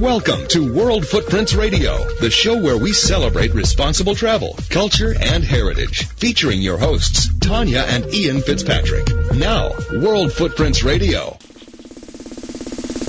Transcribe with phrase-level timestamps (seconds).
[0.00, 6.06] Welcome to World Footprints Radio, the show where we celebrate responsible travel, culture, and heritage.
[6.06, 9.06] Featuring your hosts, Tanya and Ian Fitzpatrick.
[9.34, 11.36] Now, World Footprints Radio.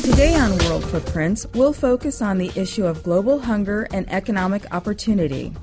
[0.04, 5.54] Today on World Footprints, we'll focus on the issue of global hunger and economic opportunity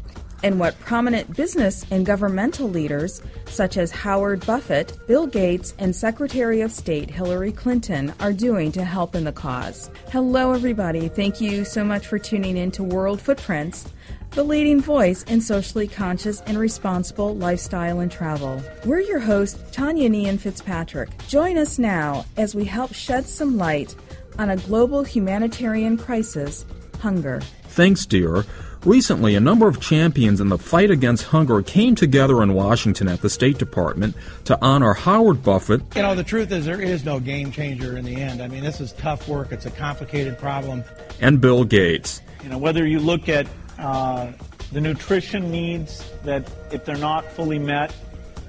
[0.42, 6.60] and what prominent business and governmental leaders such as Howard Buffett, Bill Gates, and Secretary
[6.60, 9.90] of State Hillary Clinton are doing to help in the cause.
[10.10, 11.08] Hello, everybody.
[11.08, 13.92] Thank you so much for tuning in to World Footprints,
[14.32, 18.62] the leading voice in socially conscious and responsible lifestyle and travel.
[18.84, 21.10] We're your hosts, Tanya and Ian Fitzpatrick.
[21.26, 23.94] Join us now as we help shed some light
[24.38, 26.64] on a global humanitarian crisis
[27.00, 27.40] hunger.
[27.68, 28.44] Thanks, dear.
[28.88, 33.20] Recently, a number of champions in the fight against hunger came together in Washington at
[33.20, 35.82] the State Department to honor Howard Buffett.
[35.94, 38.40] You know, the truth is, there is no game changer in the end.
[38.40, 40.84] I mean, this is tough work, it's a complicated problem.
[41.20, 42.22] And Bill Gates.
[42.42, 43.46] You know, whether you look at
[43.78, 44.32] uh,
[44.72, 47.94] the nutrition needs that, if they're not fully met,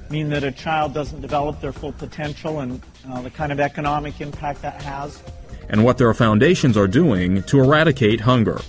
[0.09, 4.21] mean that a child doesn't develop their full potential and uh, the kind of economic
[4.21, 5.21] impact that has.
[5.67, 8.61] And what their foundations are doing to eradicate hunger.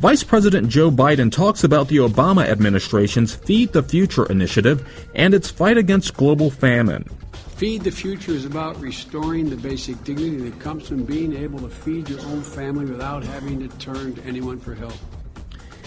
[0.00, 5.50] Vice President Joe Biden talks about the Obama administration's Feed the Future initiative and its
[5.50, 7.08] fight against global famine.
[7.56, 11.68] Feed the Future is about restoring the basic dignity that comes from being able to
[11.70, 14.94] feed your own family without having to turn to anyone for help.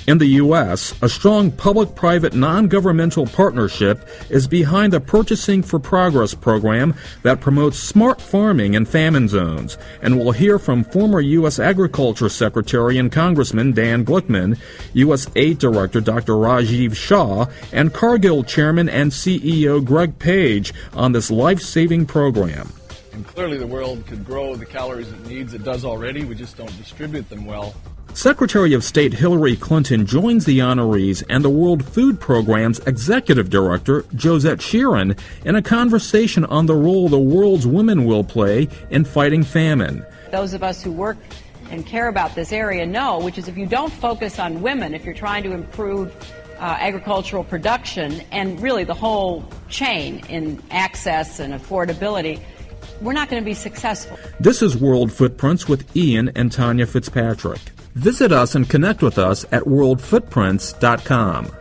[0.08, 5.80] In the U.S., a strong public private non governmental partnership is behind the Purchasing for
[5.80, 9.78] Progress program that promotes smart farming in famine zones.
[10.02, 11.60] And we'll hear from former U.S.
[11.60, 14.58] Agriculture Secretary and Congressman Dan Glickman,
[14.94, 15.28] U.S.
[15.36, 16.36] Aid Director Dr.
[16.36, 22.72] Rajiv Shah, and Cargill Chairman and CEO Greg Page on this life saving program.
[23.12, 25.54] And clearly, the world could grow the calories it needs.
[25.54, 26.24] It does already.
[26.24, 27.76] We just don't distribute them well.
[28.18, 34.06] Secretary of State Hillary Clinton joins the honorees and the World Food Program's Executive Director,
[34.16, 39.44] Josette Sheeran, in a conversation on the role the world's women will play in fighting
[39.44, 40.04] famine.
[40.32, 41.20] Those of us who work
[41.70, 45.06] and care about this area know, which is if you don't focus on women, if
[45.06, 46.12] you're trying to improve
[46.58, 52.42] uh, agricultural production and really the whole chain in access and affordability,
[53.00, 54.18] we're not going to be successful.
[54.40, 57.60] This is World Footprints with Ian and Tanya Fitzpatrick.
[57.98, 61.52] Visit us and connect with us at worldfootprints.com.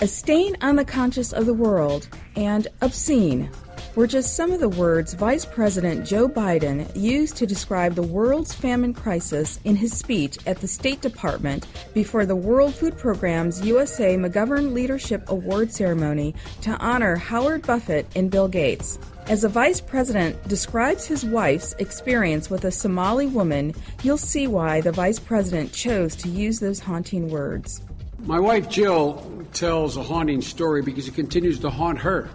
[0.00, 3.50] A stain on the conscience of the world and obscene
[3.96, 8.54] were just some of the words Vice President Joe Biden used to describe the world's
[8.54, 14.16] famine crisis in his speech at the State Department before the World Food Program's USA
[14.16, 19.00] McGovern Leadership Award ceremony to honor Howard Buffett and Bill Gates.
[19.30, 24.80] As the vice president describes his wife's experience with a Somali woman, you'll see why
[24.80, 27.80] the vice president chose to use those haunting words.
[28.24, 32.28] My wife Jill tells a haunting story because it continues to haunt her.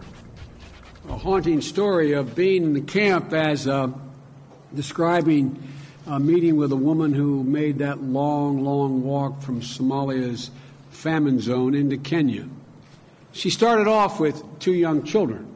[1.09, 3.89] A haunting story of being in the camp as uh,
[4.73, 5.61] describing
[6.07, 10.49] a meeting with a woman who made that long, long walk from Somalia's
[10.91, 12.47] famine zone into Kenya.
[13.33, 15.54] She started off with two young children.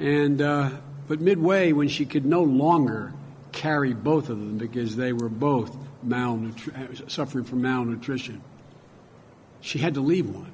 [0.00, 0.70] And, uh,
[1.08, 3.12] but midway, when she could no longer
[3.52, 8.40] carry both of them because they were both malnutri- suffering from malnutrition,
[9.60, 10.50] she had to leave one.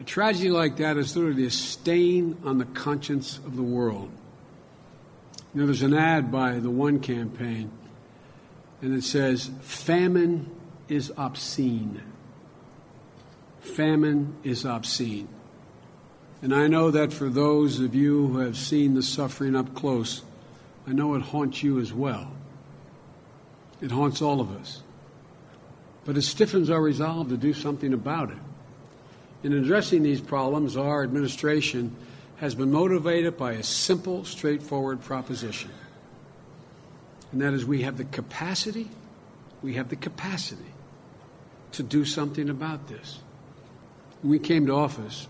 [0.00, 4.10] A tragedy like that is literally a stain on the conscience of the world.
[5.52, 7.72] You know, there's an ad by the One campaign,
[8.80, 10.48] and it says, Famine
[10.88, 12.00] is obscene.
[13.60, 15.28] Famine is obscene.
[16.42, 20.22] And I know that for those of you who have seen the suffering up close,
[20.88, 22.32] I know it haunts you as well.
[23.80, 24.82] It haunts all of us.
[26.04, 28.38] But it stiffens our resolve to do something about it.
[29.44, 31.94] In addressing these problems, our administration
[32.36, 35.70] has been motivated by a simple, straightforward proposition.
[37.30, 38.88] And that is we have the capacity,
[39.62, 40.72] we have the capacity
[41.72, 43.20] to do something about this.
[44.22, 45.28] When we came to office,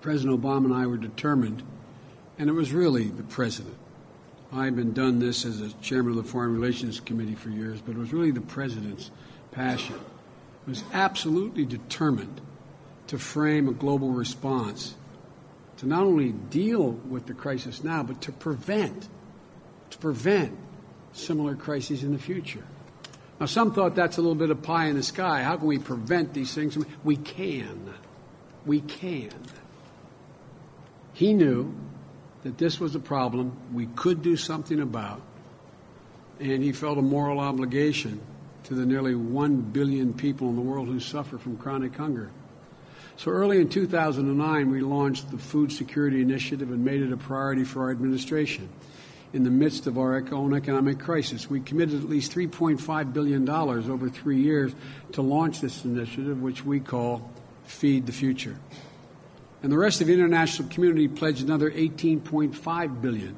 [0.00, 1.62] President Obama and I were determined,
[2.38, 3.76] and it was really the president.
[4.52, 7.92] I've been done this as a chairman of the Foreign Relations Committee for years, but
[7.92, 9.10] it was really the president's
[9.50, 9.96] passion.
[9.96, 12.40] It was absolutely determined
[13.08, 14.94] to frame a global response
[15.78, 19.08] to not only deal with the crisis now, but to prevent,
[19.90, 20.56] to prevent
[21.12, 22.64] similar crises in the future.
[23.40, 25.42] Now, some thought that's a little bit of pie in the sky.
[25.42, 26.76] How can we prevent these things?
[27.04, 27.94] We can.
[28.66, 29.30] We can.
[31.18, 31.74] He knew
[32.44, 35.20] that this was a problem we could do something about,
[36.38, 38.20] and he felt a moral obligation
[38.62, 42.30] to the nearly 1 billion people in the world who suffer from chronic hunger.
[43.16, 47.64] So early in 2009, we launched the Food Security Initiative and made it a priority
[47.64, 48.68] for our administration.
[49.32, 54.08] In the midst of our own economic crisis, we committed at least $3.5 billion over
[54.08, 54.72] three years
[55.14, 57.28] to launch this initiative, which we call
[57.64, 58.56] Feed the Future.
[59.62, 63.34] And the rest of the international community pledged another 18.5 billion.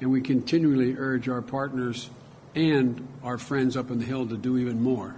[0.00, 2.10] And we continually urge our partners
[2.54, 5.14] and our friends up in the Hill to do even more.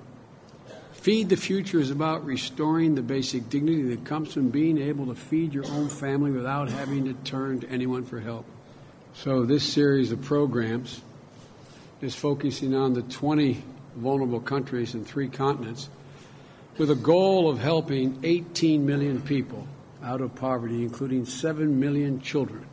[0.93, 5.15] Feed the Future is about restoring the basic dignity that comes from being able to
[5.15, 8.44] feed your own family without having to turn to anyone for help.
[9.15, 11.00] So, this series of programs
[12.03, 13.62] is focusing on the 20
[13.97, 15.88] vulnerable countries in three continents
[16.81, 19.69] with a goal of helping 18 million people
[20.03, 22.65] out of poverty, including 7 million children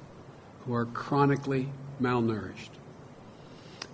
[0.62, 1.68] who are chronically
[2.02, 2.70] malnourished.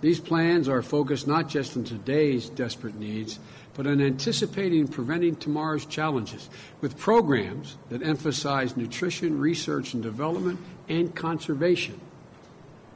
[0.02, 3.40] These plans are focused not just on today's desperate needs,
[3.74, 6.48] but on anticipating and preventing tomorrow's challenges
[6.80, 12.00] with programs that emphasize nutrition, research and development, and conservation,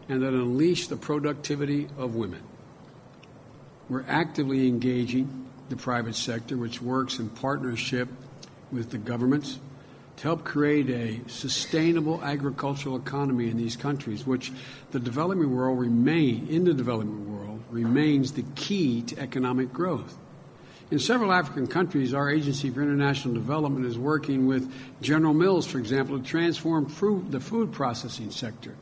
[0.09, 2.45] and that unleash the productivity of women.
[3.89, 8.09] We're actively engaging the private sector, which works in partnership
[8.71, 9.59] with the governments
[10.17, 14.53] to help create a sustainable agricultural economy in these countries, which
[14.91, 20.17] the developing world remain in the developing world remains the key to economic growth.
[20.91, 24.73] In several African countries, our Agency for International Development is working with
[25.03, 28.75] General Mills, for example, to transform food, the food processing sector,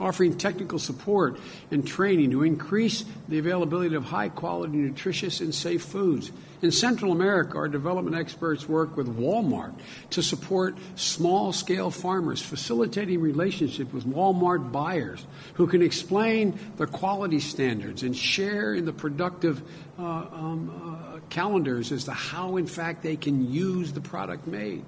[0.00, 1.38] offering technical support
[1.70, 6.32] and training to increase the availability of high quality, nutritious, and safe foods.
[6.62, 9.74] In Central America, our development experts work with Walmart
[10.10, 17.38] to support small scale farmers, facilitating relationship with Walmart buyers who can explain the quality
[17.38, 19.62] standards and share in the productive
[19.98, 24.84] uh, um, uh, calendars as to how, in fact, they can use the product made.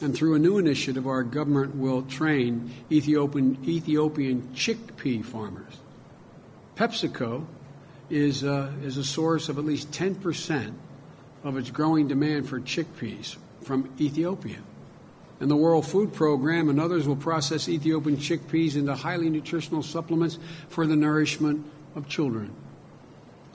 [0.00, 5.74] And through a new initiative, our government will train Ethiopian, Ethiopian chickpea farmers.
[6.76, 7.44] PepsiCo
[8.08, 10.72] is, uh, is a source of at least 10%
[11.42, 14.58] of its growing demand for chickpeas from Ethiopia.
[15.40, 20.38] And the World Food Program and others will process Ethiopian chickpeas into highly nutritional supplements
[20.68, 21.64] for the nourishment
[21.94, 22.50] of children.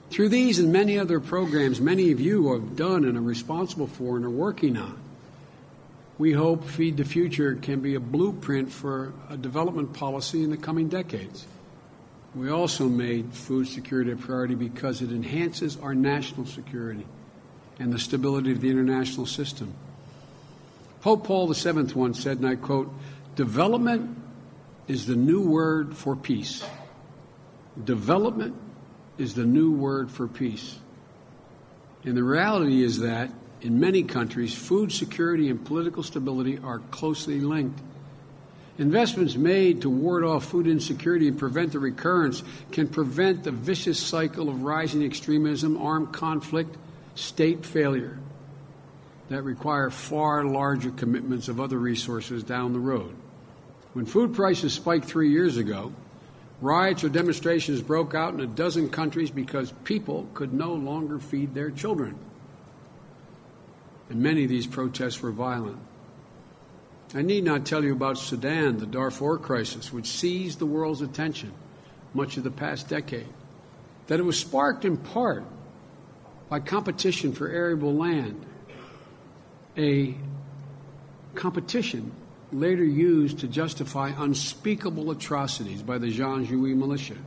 [0.09, 4.15] Through these and many other programs, many of you have done and are responsible for
[4.15, 5.02] and are working on.
[6.17, 10.57] We hope Feed the Future can be a blueprint for a development policy in the
[10.57, 11.47] coming decades.
[12.35, 17.05] We also made food security a priority because it enhances our national security
[17.79, 19.73] and the stability of the international system.
[21.01, 22.93] Pope Paul VII once said, and I quote,
[23.35, 24.15] Development
[24.87, 26.63] is the new word for peace.
[27.83, 28.55] Development
[29.17, 30.79] is the new word for peace.
[32.03, 33.31] And the reality is that
[33.63, 37.79] in many countries, food security and political stability are closely linked.
[38.77, 43.99] Investments made to ward off food insecurity and prevent the recurrence can prevent the vicious
[43.99, 46.75] cycle of rising extremism, armed conflict,
[47.15, 48.19] state failure
[49.29, 53.15] that require far larger commitments of other resources down the road.
[53.93, 55.93] When food prices spiked three years ago,
[56.63, 61.53] Riots or demonstrations broke out in a dozen countries because people could no longer feed
[61.53, 62.15] their children.
[64.09, 65.79] And many of these protests were violent.
[67.15, 71.53] I need not tell you about Sudan, the Darfur crisis, which seized the world's attention
[72.13, 73.27] much of the past decade.
[74.07, 75.43] That it was sparked in part
[76.49, 78.45] by competition for arable land,
[79.77, 80.15] a
[81.35, 82.11] competition
[82.51, 87.17] later used to justify unspeakable atrocities by the Janjaweed militia.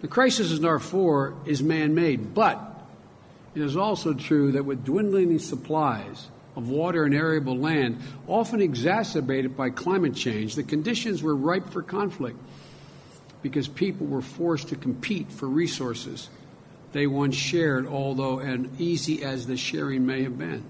[0.00, 2.67] The crisis in Darfur is man made, but
[3.58, 9.56] it is also true that with dwindling supplies of water and arable land, often exacerbated
[9.56, 12.38] by climate change, the conditions were ripe for conflict
[13.42, 16.28] because people were forced to compete for resources
[16.92, 20.64] they once shared, although as easy as the sharing may have been.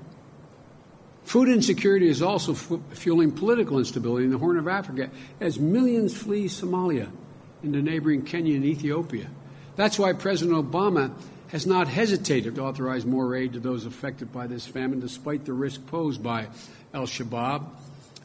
[1.25, 6.47] Food insecurity is also fueling political instability in the Horn of Africa as millions flee
[6.47, 7.11] Somalia
[7.62, 9.28] into neighboring Kenya and Ethiopia.
[9.76, 11.12] That's why President Obama
[11.49, 15.52] has not hesitated to authorize more aid to those affected by this famine, despite the
[15.52, 16.49] risk posed by
[16.95, 17.64] Al Shabaab,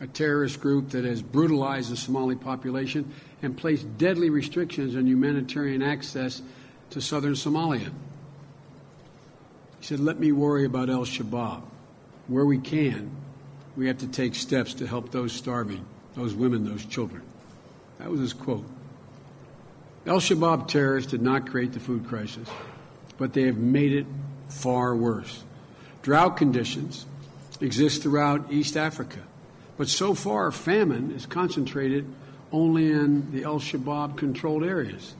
[0.01, 3.11] a terrorist group that has brutalized the Somali population
[3.41, 6.41] and placed deadly restrictions on humanitarian access
[6.89, 7.91] to southern Somalia.
[9.79, 11.63] He said, Let me worry about Al Shabaab
[12.27, 13.11] where we can,
[13.75, 17.21] we have to take steps to help those starving, those women, those children.
[17.99, 18.65] That was his quote.
[20.05, 22.47] Al Shabaab terrorists did not create the food crisis,
[23.17, 24.05] but they have made it
[24.49, 25.43] far worse.
[26.01, 27.05] Drought conditions
[27.61, 29.19] exist throughout East Africa,
[29.77, 32.05] but so far famine is concentrated
[32.51, 35.15] only in the Al Shabaab controlled areas.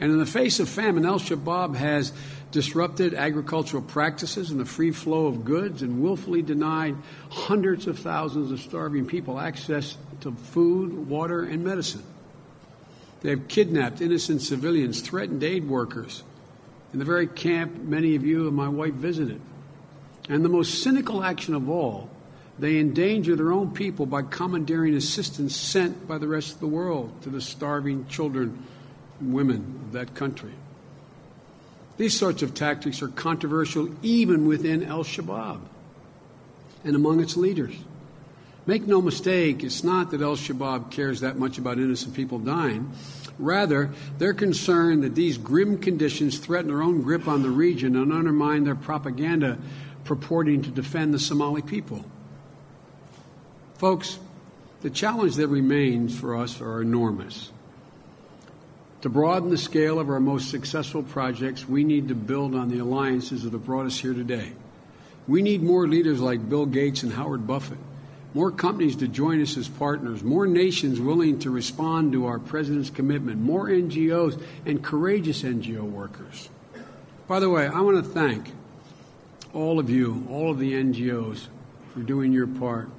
[0.00, 2.12] And in the face of famine, Al Shabaab has
[2.52, 6.96] disrupted agricultural practices and the free flow of goods and willfully denied
[7.30, 12.02] hundreds of thousands of starving people access to food, water, and medicine.
[13.20, 16.22] They have kidnapped innocent civilians, threatened aid workers
[16.92, 19.40] in the very camp many of you and my wife visited.
[20.28, 22.10] And the most cynical action of all,
[22.58, 27.22] they endanger their own people by commandeering assistance sent by the rest of the world
[27.22, 28.64] to the starving children
[29.20, 30.52] and women of that country.
[31.96, 35.60] These sorts of tactics are controversial even within Al Shabaab
[36.84, 37.74] and among its leaders.
[38.66, 42.92] Make no mistake, it's not that Al Shabaab cares that much about innocent people dying.
[43.38, 48.12] Rather, they're concerned that these grim conditions threaten their own grip on the region and
[48.12, 49.58] undermine their propaganda
[50.04, 52.04] purporting to defend the Somali people.
[53.74, 54.18] Folks,
[54.80, 57.52] the challenge that remains for us are enormous.
[59.02, 62.80] To broaden the scale of our most successful projects, we need to build on the
[62.80, 64.52] alliances that have brought us here today.
[65.28, 67.78] We need more leaders like Bill Gates and Howard Buffett,
[68.34, 72.90] more companies to join us as partners, more nations willing to respond to our President's
[72.90, 76.48] commitment, more NGOs and courageous NGO workers.
[77.26, 78.52] By the way, I want to thank
[79.54, 81.46] all of you, all of the NGOs,
[81.94, 82.90] for doing your part.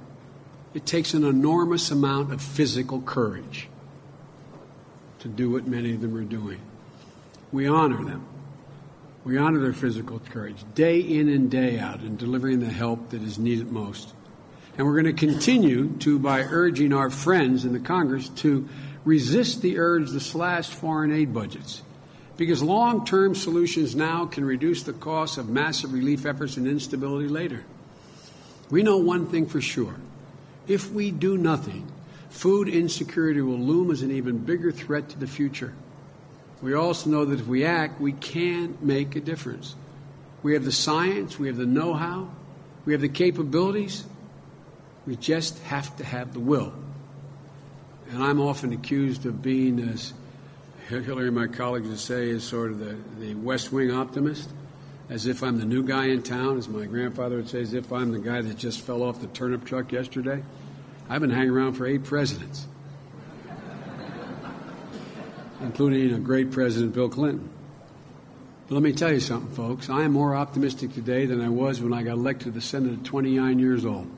[0.74, 3.68] It takes an enormous amount of physical courage
[5.20, 6.60] to do what many of them are doing.
[7.52, 8.26] We honor them.
[9.24, 13.22] We honor their physical courage day in and day out in delivering the help that
[13.22, 14.14] is needed most.
[14.80, 18.66] And we're going to continue to by urging our friends in the Congress to
[19.04, 21.82] resist the urge to slash foreign aid budgets.
[22.38, 27.28] Because long term solutions now can reduce the cost of massive relief efforts and instability
[27.28, 27.62] later.
[28.70, 29.96] We know one thing for sure
[30.66, 31.86] if we do nothing,
[32.30, 35.74] food insecurity will loom as an even bigger threat to the future.
[36.62, 39.74] We also know that if we act, we can make a difference.
[40.42, 42.30] We have the science, we have the know how,
[42.86, 44.04] we have the capabilities.
[45.06, 46.72] We just have to have the will.
[48.10, 50.12] And I'm often accused of being, as
[50.88, 54.50] Hillary and my colleagues would say, is sort of the, the West Wing optimist,
[55.08, 57.92] as if I'm the new guy in town, as my grandfather would say, as if
[57.92, 60.42] I'm the guy that just fell off the turnip truck yesterday.
[61.08, 62.66] I've been hanging around for eight presidents,
[65.60, 67.48] including a great president, Bill Clinton.
[68.68, 69.90] But let me tell you something, folks.
[69.90, 72.92] I am more optimistic today than I was when I got elected to the Senate
[72.92, 74.08] at 29 years old,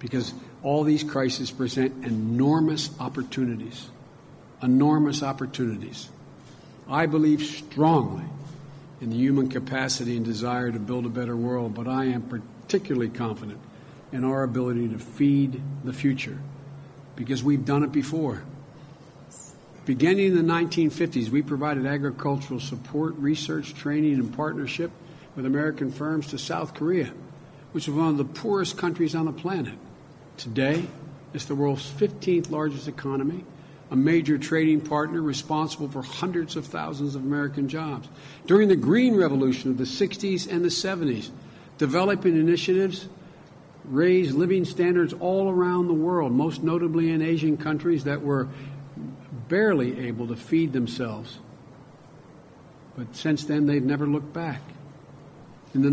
[0.00, 3.88] because all these crises present enormous opportunities.
[4.62, 6.08] Enormous opportunities.
[6.88, 8.24] I believe strongly
[9.00, 13.08] in the human capacity and desire to build a better world, but I am particularly
[13.08, 13.60] confident
[14.12, 16.38] in our ability to feed the future
[17.14, 18.42] because we've done it before.
[19.86, 24.90] Beginning in the 1950s, we provided agricultural support, research, training, and partnership
[25.36, 27.12] with American firms to South Korea,
[27.72, 29.74] which is one of the poorest countries on the planet.
[30.40, 30.86] Today,
[31.34, 33.44] it's the world's 15th largest economy,
[33.90, 38.08] a major trading partner responsible for hundreds of thousands of American jobs.
[38.46, 41.28] During the Green Revolution of the 60s and the 70s,
[41.76, 43.06] developing initiatives
[43.84, 48.48] raised living standards all around the world, most notably in Asian countries that were
[49.48, 51.38] barely able to feed themselves.
[52.96, 54.62] But since then, they've never looked back.
[55.74, 55.90] In the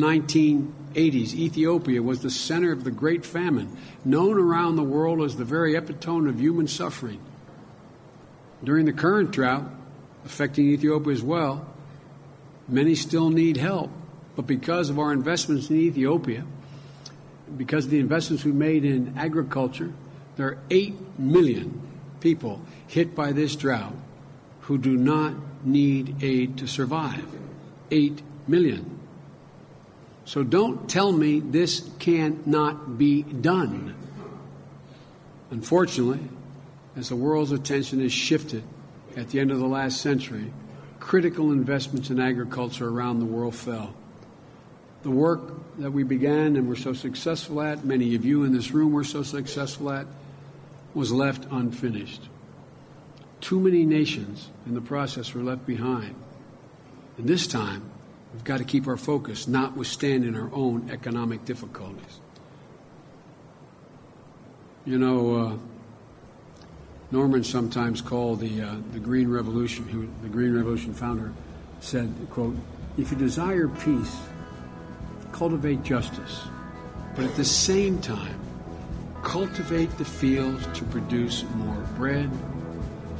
[0.97, 5.45] 1980s, Ethiopia was the center of the Great Famine, known around the world as the
[5.45, 7.19] very epitome of human suffering.
[8.63, 9.69] During the current drought,
[10.25, 11.67] affecting Ethiopia as well,
[12.67, 13.91] many still need help.
[14.35, 16.43] But because of our investments in Ethiopia,
[17.55, 19.93] because of the investments we made in agriculture,
[20.35, 21.81] there are 8 million
[22.19, 23.93] people hit by this drought
[24.61, 27.25] who do not need aid to survive.
[27.91, 28.96] 8 million.
[30.27, 33.95] So don't tell me this cannot be done.
[35.51, 36.19] Unfortunately,
[36.97, 38.61] as the world's attention has shifted
[39.15, 40.51] at the end of the last century,
[40.99, 43.95] critical investments in agriculture around the world fell.
[45.03, 48.71] The work that we began and were so successful at, many of you in this
[48.71, 50.07] room were so successful at,
[50.93, 52.27] was left unfinished.
[53.39, 56.15] Too many nations in the process were left behind.
[57.17, 57.91] And this time,
[58.33, 62.19] we've got to keep our focus, notwithstanding our own economic difficulties.
[64.85, 65.57] You know, uh,
[67.11, 71.33] Norman, sometimes called the, uh, the Green Revolution, the Green Revolution founder,
[71.79, 72.55] said, quote,
[72.97, 74.17] if you desire peace,
[75.31, 76.41] cultivate justice,
[77.15, 78.39] but at the same time,
[79.23, 82.29] cultivate the fields to produce more bread,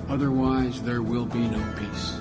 [0.10, 2.20] otherwise there will be no peace.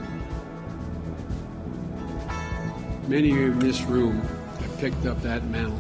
[3.08, 5.78] Many in this room have picked up that mantle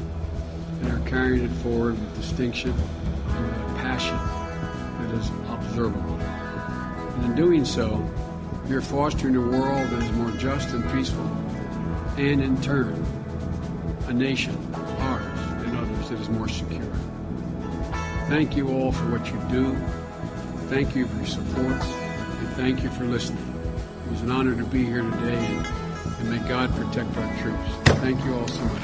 [0.80, 4.16] and are carrying it forward with distinction and with a passion
[5.00, 6.14] that is observable.
[6.20, 8.08] And in doing so,
[8.68, 11.26] you're fostering a world that is more just and peaceful,
[12.16, 13.04] and in turn,
[14.06, 16.94] a nation, ours and others, that is more secure.
[18.28, 19.76] Thank you all for what you do.
[20.68, 23.42] Thank you for your support, and thank you for listening.
[24.06, 25.62] It was an honor to be here today,
[26.06, 27.70] and, and may God protect our troops.
[28.00, 28.82] Thank you all so much.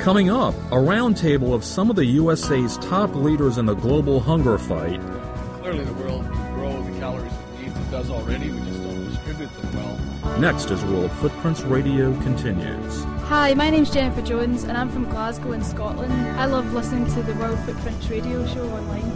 [0.00, 4.56] Coming up, a roundtable of some of the USA's top leaders in the global hunger
[4.56, 5.00] fight.
[5.60, 7.76] Clearly, the world can grow the calories it needs.
[7.76, 8.50] It does already.
[8.50, 10.38] We just don't distribute them well.
[10.38, 13.04] Next, as World Footprints Radio continues.
[13.24, 16.12] Hi, my name's Jennifer Jones, and I'm from Glasgow in Scotland.
[16.38, 19.12] I love listening to the World Footprints Radio show online.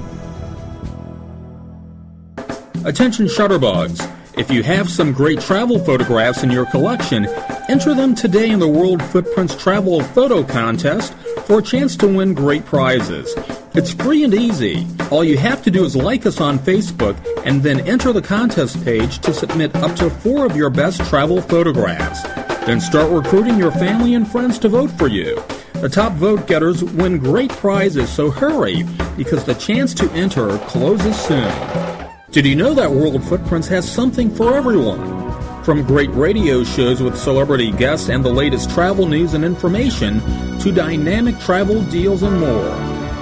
[2.85, 4.07] Attention shutterbugs!
[4.37, 7.27] If you have some great travel photographs in your collection,
[7.69, 11.15] enter them today in the World Footprints Travel Photo Contest
[11.47, 13.33] for a chance to win great prizes.
[13.75, 14.89] It's free and easy.
[15.13, 18.85] All you have to do is like us on Facebook and then enter the contest
[18.85, 22.23] page to submit up to four of your best travel photographs.
[22.67, 25.37] Then start recruiting your family and friends to vote for you.
[25.75, 28.83] The top vote getters win great prizes, so hurry
[29.17, 31.94] because the chance to enter closes soon.
[32.35, 35.63] Did you know that World Footprints has something for everyone?
[35.63, 40.19] From great radio shows with celebrity guests and the latest travel news and information
[40.59, 42.75] to dynamic travel deals and more.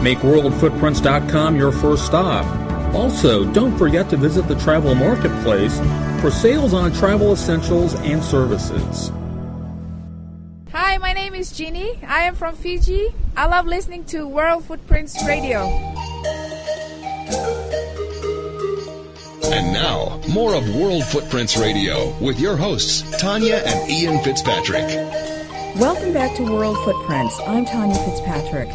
[0.02, 2.46] Make WorldFootprints.com your first stop.
[2.94, 5.78] Also, don't forget to visit the travel marketplace
[6.22, 9.12] for sales on travel essentials and services.
[10.72, 12.00] Hi, my name is Jeannie.
[12.08, 13.14] I am from Fiji.
[13.36, 15.68] I love listening to World Footprints Radio.
[19.52, 24.86] And now, more of World Footprints Radio with your hosts, Tanya and Ian Fitzpatrick.
[25.76, 27.38] Welcome back to World Footprints.
[27.46, 28.68] I'm Tanya Fitzpatrick.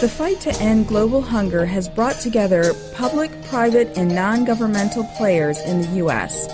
[0.00, 5.58] The fight to end global hunger has brought together public, private, and non governmental players
[5.62, 6.46] in the U.S.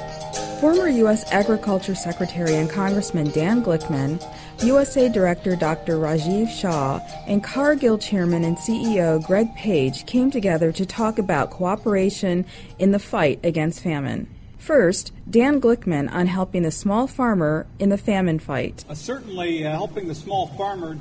[0.58, 1.30] Former U.S.
[1.30, 4.22] Agriculture Secretary and Congressman Dan Glickman,
[4.58, 5.96] USAID Director Dr.
[5.96, 12.46] Rajiv Shah, and Cargill Chairman and CEO Greg Page came together to talk about cooperation
[12.78, 14.26] in the fight against famine.
[14.56, 18.84] First, Dan Glickman on helping the small farmer in the famine fight.
[18.88, 20.96] Uh, certainly, uh, helping the small farmer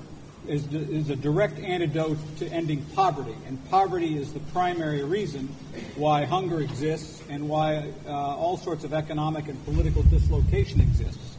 [0.48, 5.48] is, is a direct antidote to ending poverty, and poverty is the primary reason
[5.96, 11.33] why hunger exists and why uh, all sorts of economic and political dislocation exists.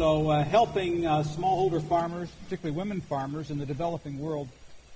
[0.00, 4.48] So, uh, helping uh, smallholder farmers, particularly women farmers in the developing world,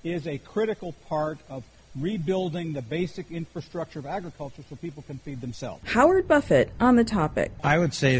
[0.03, 1.63] is a critical part of
[1.95, 5.87] rebuilding the basic infrastructure of agriculture so people can feed themselves.
[5.87, 7.51] Howard Buffett on the topic.
[7.63, 8.17] I would say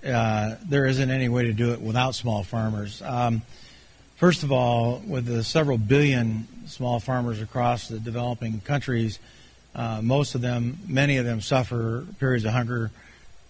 [0.00, 3.02] that uh, there isn't any way to do it without small farmers.
[3.02, 3.42] Um,
[4.14, 9.18] first of all, with the several billion small farmers across the developing countries,
[9.74, 12.92] uh, most of them, many of them, suffer periods of hunger.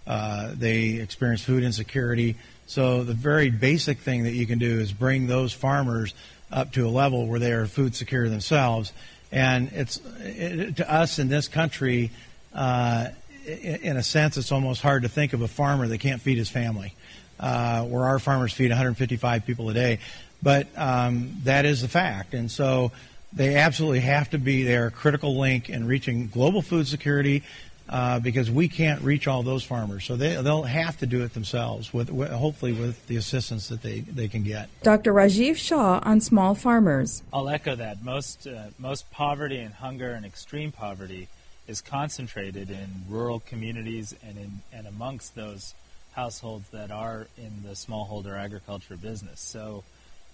[0.06, 2.34] Uh, they experience food insecurity.
[2.68, 6.14] So the very basic thing that you can do is bring those farmers
[6.52, 8.92] up to a level where they are food secure themselves.
[9.32, 12.10] And it's it, to us in this country,
[12.54, 13.08] uh,
[13.46, 16.50] in a sense, it's almost hard to think of a farmer that can't feed his
[16.50, 16.94] family.
[17.40, 20.00] Uh, where our farmers feed 155 people a day,
[20.42, 22.34] but um, that is the fact.
[22.34, 22.90] And so
[23.32, 27.44] they absolutely have to be there, a critical link in reaching global food security.
[27.88, 31.32] Uh, because we can't reach all those farmers, so they they'll have to do it
[31.32, 31.90] themselves.
[31.90, 34.68] With, with hopefully with the assistance that they, they can get.
[34.82, 35.14] Dr.
[35.14, 37.22] Rajiv Shah on small farmers.
[37.32, 38.04] I'll echo that.
[38.04, 41.28] Most uh, most poverty and hunger and extreme poverty
[41.66, 45.72] is concentrated in rural communities and in and amongst those
[46.12, 49.40] households that are in the smallholder agriculture business.
[49.40, 49.82] So,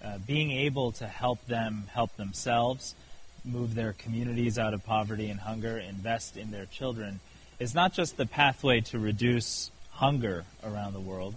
[0.04, 2.96] uh, being able to help them help themselves,
[3.44, 7.20] move their communities out of poverty and hunger, invest in their children
[7.58, 11.34] is not just the pathway to reduce hunger around the world,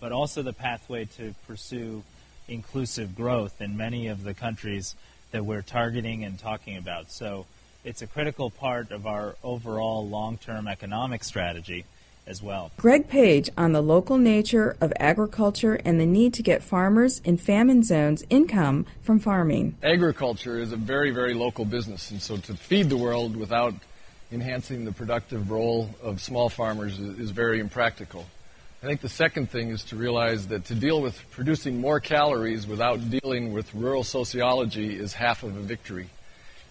[0.00, 2.02] but also the pathway to pursue
[2.48, 4.94] inclusive growth in many of the countries
[5.32, 7.10] that we're targeting and talking about.
[7.10, 7.46] So
[7.84, 11.84] it's a critical part of our overall long term economic strategy.
[12.26, 12.72] as well.
[12.76, 17.36] Greg Page on the local nature of agriculture and the need to get farmers in
[17.36, 19.76] famine zones income from farming.
[19.82, 23.74] Agriculture is a very, very local business, and so to feed the world without
[24.36, 28.26] enhancing the productive role of small farmers is, very impractical.
[28.82, 32.66] I think the second thing is to realize that to deal with producing more calories
[32.66, 36.10] without dealing with rural sociology is half of a victory.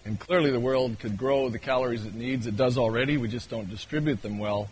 [0.04, 2.46] And clearly, the world could grow the calories it needs.
[2.46, 4.68] It does already, we just don't distribute them well.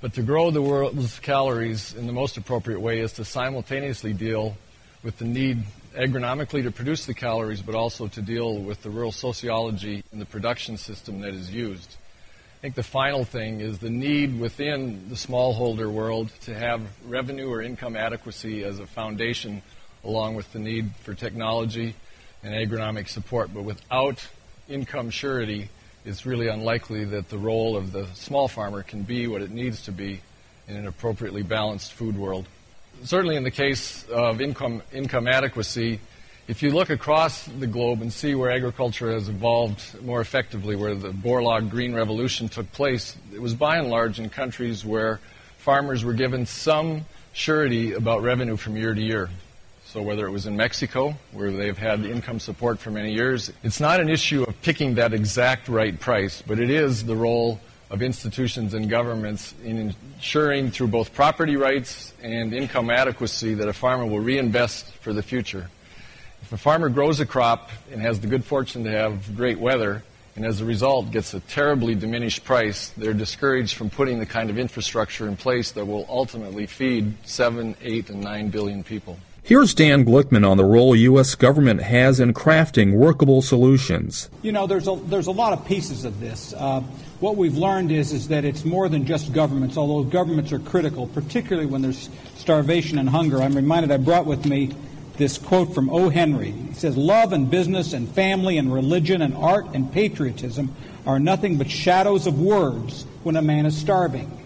[0.00, 4.56] But to grow the world's calories in the most appropriate way is to simultaneously deal
[5.02, 5.64] with the need
[5.96, 10.26] agronomically to produce the calories, but also to deal with the rural sociology and the
[10.26, 11.96] production system that is used.
[12.60, 17.48] I think the final thing is the need within the smallholder world to have revenue
[17.48, 19.62] or income adequacy as a foundation,
[20.04, 21.94] along with the need for technology
[22.42, 23.48] and agronomic support.
[23.54, 24.28] But without
[24.68, 25.70] income surety,
[26.04, 29.80] it's really unlikely that the role of the small farmer can be what it needs
[29.84, 30.20] to be
[30.68, 32.44] in an appropriately balanced food world.
[33.04, 35.98] Certainly, in the case of income, income adequacy,
[36.50, 40.96] if you look across the globe and see where agriculture has evolved more effectively, where
[40.96, 45.20] the Borlaug Green Revolution took place, it was by and large in countries where
[45.58, 49.30] farmers were given some surety about revenue from year to year.
[49.84, 53.78] So whether it was in Mexico, where they've had income support for many years, it's
[53.78, 57.60] not an issue of picking that exact right price, but it is the role
[57.90, 63.72] of institutions and governments in ensuring through both property rights and income adequacy that a
[63.72, 65.70] farmer will reinvest for the future.
[66.42, 70.02] If a farmer grows a crop and has the good fortune to have great weather,
[70.36, 74.50] and as a result gets a terribly diminished price, they're discouraged from putting the kind
[74.50, 79.18] of infrastructure in place that will ultimately feed 7, 8, and 9 billion people.
[79.42, 81.34] Here's Dan Glickman on the role U.S.
[81.34, 84.30] government has in crafting workable solutions.
[84.42, 86.54] You know, there's a, there's a lot of pieces of this.
[86.56, 86.80] Uh,
[87.20, 91.06] what we've learned is, is that it's more than just governments, although governments are critical,
[91.06, 93.42] particularly when there's starvation and hunger.
[93.42, 94.70] I'm reminded I brought with me
[95.20, 96.08] this quote from O.
[96.08, 96.50] Henry.
[96.50, 100.74] He says, Love and business and family and religion and art and patriotism
[101.06, 104.36] are nothing but shadows of words when a man is starving.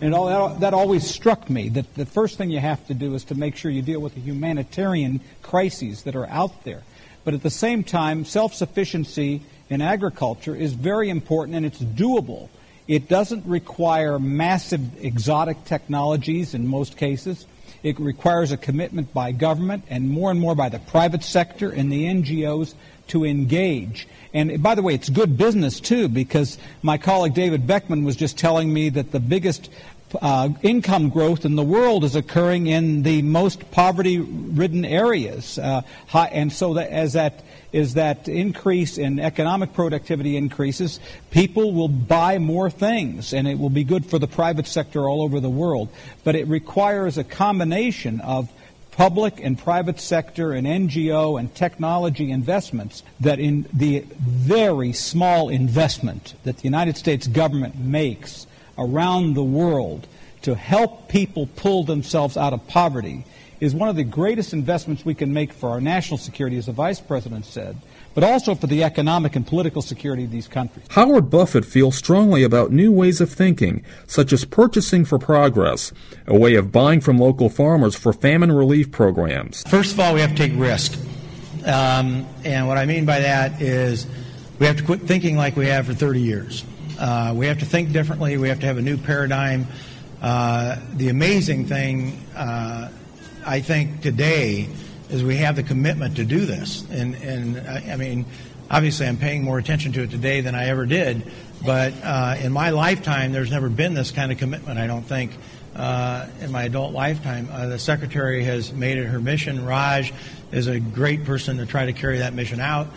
[0.00, 3.24] And all, that always struck me that the first thing you have to do is
[3.24, 6.82] to make sure you deal with the humanitarian crises that are out there.
[7.22, 12.48] But at the same time, self sufficiency in agriculture is very important and it's doable.
[12.88, 17.46] It doesn't require massive exotic technologies in most cases.
[17.82, 21.90] It requires a commitment by government and more and more by the private sector and
[21.90, 22.74] the NGOs
[23.08, 24.06] to engage.
[24.32, 28.38] And by the way, it's good business too, because my colleague David Beckman was just
[28.38, 29.70] telling me that the biggest
[30.20, 36.26] uh, income growth in the world is occurring in the most poverty-ridden areas, uh, high,
[36.26, 37.42] and so that as that
[37.72, 40.98] is that increase in economic productivity increases,
[41.30, 45.22] people will buy more things, and it will be good for the private sector all
[45.22, 45.88] over the world.
[46.24, 48.50] But it requires a combination of
[48.90, 56.34] public and private sector and NGO and technology investments that in the very small investment
[56.44, 58.46] that the United States government makes
[58.78, 60.06] around the world
[60.42, 63.24] to help people pull themselves out of poverty
[63.60, 66.72] is one of the greatest investments we can make for our national security, as the
[66.72, 67.76] Vice President said,
[68.14, 70.86] but also for the economic and political security of these countries.
[70.90, 75.92] Howard Buffett feels strongly about new ways of thinking, such as purchasing for progress,
[76.26, 79.62] a way of buying from local farmers for famine relief programs.
[79.68, 80.98] First of all, we have to take risk.
[81.66, 84.06] Um, and what I mean by that is
[84.58, 86.64] we have to quit thinking like we have for 30 years.
[87.00, 88.36] Uh, we have to think differently.
[88.36, 89.66] We have to have a new paradigm.
[90.20, 92.90] Uh, the amazing thing, uh,
[93.46, 94.68] I think, today
[95.08, 96.84] is we have the commitment to do this.
[96.90, 98.26] And, and I, I, mean,
[98.70, 101.22] obviously, I'm paying more attention to it today than I ever did.
[101.64, 105.32] But uh, in my lifetime, there's never been this kind of commitment, I don't think.
[105.74, 109.64] Uh, in my adult lifetime, uh, the secretary has made it her mission.
[109.64, 110.12] Raj
[110.52, 112.88] is a great person to try to carry that mission out.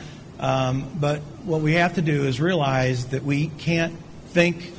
[0.43, 4.73] Um, but what we have to do is realize that we can't think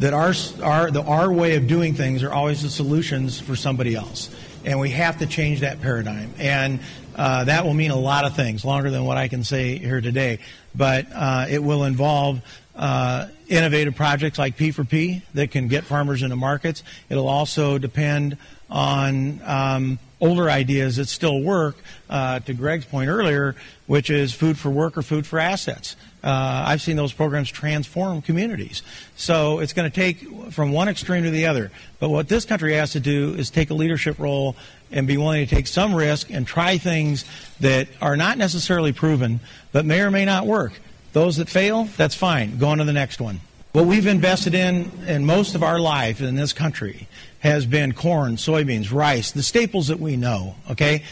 [0.00, 3.94] that our, our, the, our way of doing things are always the solutions for somebody
[3.94, 4.34] else.
[4.64, 6.34] And we have to change that paradigm.
[6.38, 6.80] And
[7.14, 10.00] uh, that will mean a lot of things, longer than what I can say here
[10.00, 10.40] today.
[10.74, 12.42] But uh, it will involve
[12.76, 16.82] uh, innovative projects like P4P that can get farmers into markets.
[17.08, 18.36] It'll also depend
[18.68, 21.76] on um, older ideas that still work,
[22.08, 23.54] uh, to Greg's point earlier,
[23.86, 25.96] which is food for work or food for assets.
[26.24, 28.82] Uh, I've seen those programs transform communities.
[29.14, 31.70] So it's going to take from one extreme to the other.
[32.00, 34.56] But what this country has to do is take a leadership role
[34.90, 37.24] and be willing to take some risk and try things
[37.60, 39.40] that are not necessarily proven,
[39.72, 40.80] but may or may not work.
[41.16, 42.58] Those that fail, that's fine.
[42.58, 43.40] Go on to the next one.
[43.72, 48.36] What we've invested in in most of our life in this country has been corn,
[48.36, 51.04] soybeans, rice, the staples that we know, okay?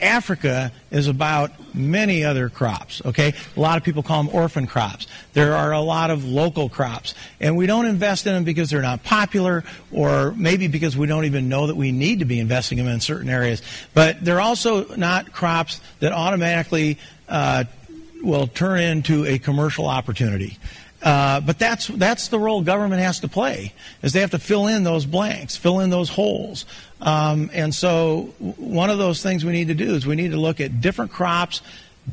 [0.00, 3.34] Africa is about many other crops, okay?
[3.56, 5.06] A lot of people call them orphan crops.
[5.32, 8.82] There are a lot of local crops, and we don't invest in them because they're
[8.82, 12.78] not popular or maybe because we don't even know that we need to be investing
[12.78, 13.62] them in certain areas.
[13.94, 16.98] But they're also not crops that automatically
[17.28, 17.64] uh,
[18.22, 20.58] will turn into a commercial opportunity.
[21.02, 24.68] Uh, but that's that's the role government has to play is they have to fill
[24.68, 26.64] in those blanks, fill in those holes.
[27.00, 30.36] Um, and so one of those things we need to do is we need to
[30.36, 31.60] look at different crops,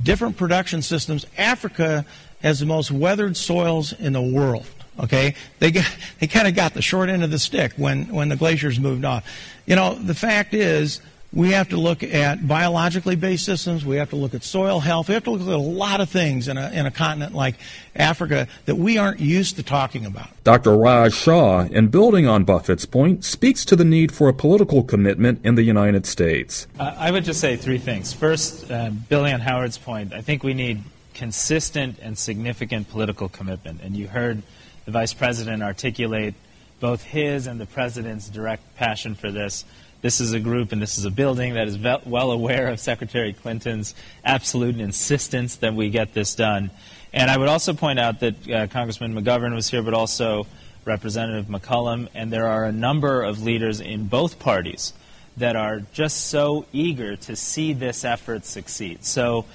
[0.02, 1.28] different production systems.
[1.38, 2.04] Africa
[2.42, 4.66] has the most weathered soils in the world.
[5.00, 5.86] Okay, they got,
[6.20, 9.06] they kind of got the short end of the stick when when the glaciers moved
[9.06, 9.24] off.
[9.68, 11.00] You know, the fact is
[11.32, 13.86] we have to look at biologically based systems.
[13.86, 15.10] We have to look at soil health.
[15.10, 17.56] We have to look at a lot of things in a, in a continent like
[17.96, 20.30] Africa that we aren't used to talking about.
[20.44, 20.76] Dr.
[20.76, 25.46] Raj Shah, in building on Buffett's point, speaks to the need for a political commitment
[25.46, 26.68] in the United States.
[26.80, 28.12] Uh, I would just say three things.
[28.12, 30.82] First, uh, building on Howard's point, I think we need
[31.14, 33.82] consistent and significant political commitment.
[33.82, 34.42] And you heard
[34.86, 36.34] the Vice President articulate
[36.80, 39.66] both his and the President's direct passion for this.
[40.02, 43.34] This is a group and this is a building that is well aware of Secretary
[43.34, 46.72] Clinton's absolute insistence that we get this done.
[47.12, 50.48] And I would also point out that uh, Congressman McGovern was here, but also
[50.86, 54.94] Representative McCollum, and there are a number of leaders in both parties
[55.36, 59.04] that are just so eager to see this effort succeed.
[59.04, 59.46] So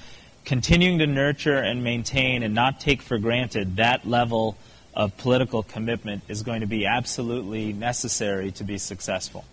[0.43, 4.57] continuing to nurture and maintain and not take for granted that level
[4.93, 9.43] of political commitment is going to be absolutely necessary to be successful.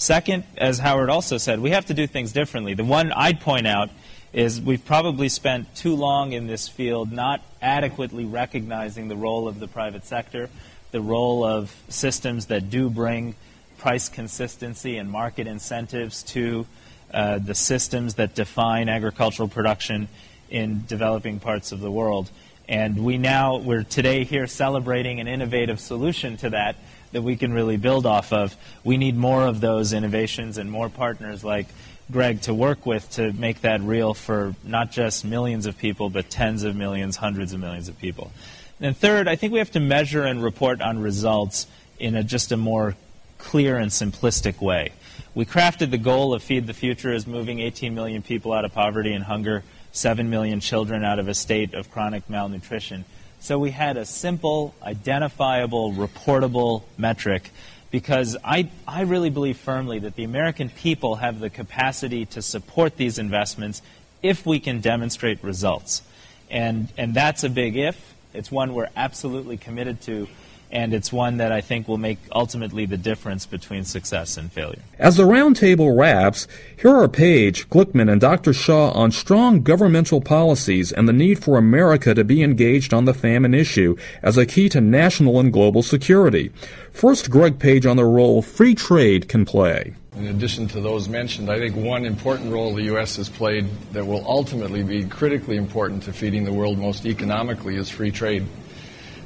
[0.00, 2.72] Second, as Howard also said, we have to do things differently.
[2.72, 3.90] The one I'd point out
[4.32, 9.60] is we've probably spent too long in this field not adequately recognizing the role of
[9.60, 10.48] the private sector,
[10.90, 13.34] the role of systems that do bring
[13.76, 16.66] price consistency and market incentives to
[17.12, 20.08] uh, the systems that define agricultural production
[20.48, 22.30] in developing parts of the world.
[22.70, 26.76] And we now, we're today here celebrating an innovative solution to that
[27.12, 28.56] that we can really build off of.
[28.84, 31.66] We need more of those innovations and more partners like
[32.10, 36.30] Greg to work with to make that real for not just millions of people, but
[36.30, 38.32] tens of millions, hundreds of millions of people.
[38.80, 41.66] And third, I think we have to measure and report on results
[41.98, 42.96] in a, just a more
[43.38, 44.92] clear and simplistic way.
[45.34, 48.72] We crafted the goal of Feed the Future as moving 18 million people out of
[48.72, 53.04] poverty and hunger, 7 million children out of a state of chronic malnutrition.
[53.40, 57.50] So we had a simple, identifiable, reportable metric
[57.90, 62.98] because I, I really believe firmly that the American people have the capacity to support
[62.98, 63.80] these investments
[64.22, 66.02] if we can demonstrate results.
[66.50, 68.14] And, and that's a big if.
[68.34, 70.28] It's one we're absolutely committed to
[70.72, 74.80] and it's one that I think will make ultimately the difference between success and failure.
[74.98, 78.52] As the roundtable wraps, here are Page, Glickman, and Dr.
[78.52, 83.14] Shah on strong governmental policies and the need for America to be engaged on the
[83.14, 86.52] famine issue as a key to national and global security.
[86.92, 89.94] First, Greg Page on the role free trade can play.
[90.16, 93.16] In addition to those mentioned, I think one important role the U.S.
[93.16, 97.88] has played that will ultimately be critically important to feeding the world most economically is
[97.88, 98.46] free trade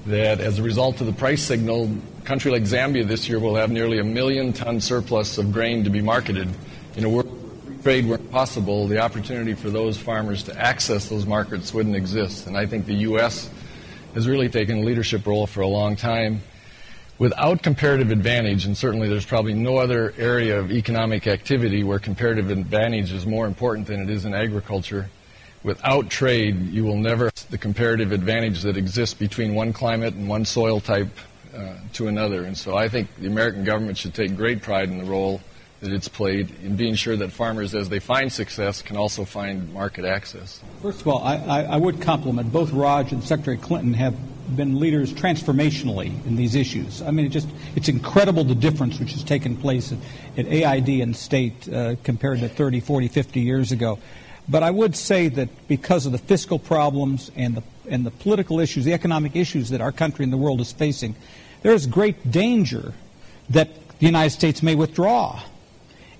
[0.07, 3.57] that as a result of the price signal, a country like Zambia this year will
[3.57, 6.49] have nearly a million ton surplus of grain to be marketed.
[6.97, 7.27] In a world
[7.64, 12.47] where trade weren't possible, the opportunity for those farmers to access those markets wouldn't exist.
[12.47, 13.49] And I think the U.S.
[14.14, 16.43] has really taken a leadership role for a long time.
[17.17, 22.51] Without comparative advantage, and certainly there's probably no other area of economic activity where comparative
[22.51, 25.09] advantage is more important than it is in agriculture,
[25.64, 30.44] Without trade, you will never the comparative advantage that exists between one climate and one
[30.44, 31.09] soil type
[31.57, 32.44] uh, to another.
[32.44, 35.40] And so I think the American government should take great pride in the role
[35.81, 39.72] that it's played in being sure that farmers, as they find success, can also find
[39.72, 40.61] market access.
[40.83, 44.14] First of all, I, I, I would compliment both Raj and Secretary Clinton have
[44.57, 47.00] been leaders transformationally in these issues.
[47.00, 49.98] I mean, it just it's incredible the difference which has taken place at,
[50.38, 53.98] at AID and state uh, compared to 30, 40, 50 years ago.
[54.49, 58.61] But I would say that because of the fiscal problems and the, and the political
[58.61, 61.17] issues, the economic issues that our country and the world is facing,
[61.63, 62.93] there is great danger
[63.51, 65.43] that the United States may withdraw.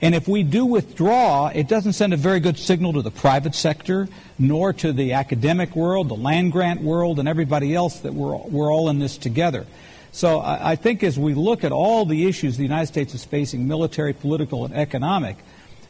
[0.01, 3.55] And if we do withdraw, it doesn't send a very good signal to the private
[3.55, 4.09] sector,
[4.39, 8.73] nor to the academic world, the land grant world, and everybody else that we're, we're
[8.73, 9.67] all in this together.
[10.13, 13.25] So I, I think as we look at all the issues the United States is
[13.25, 15.37] facing, military, political, and economic,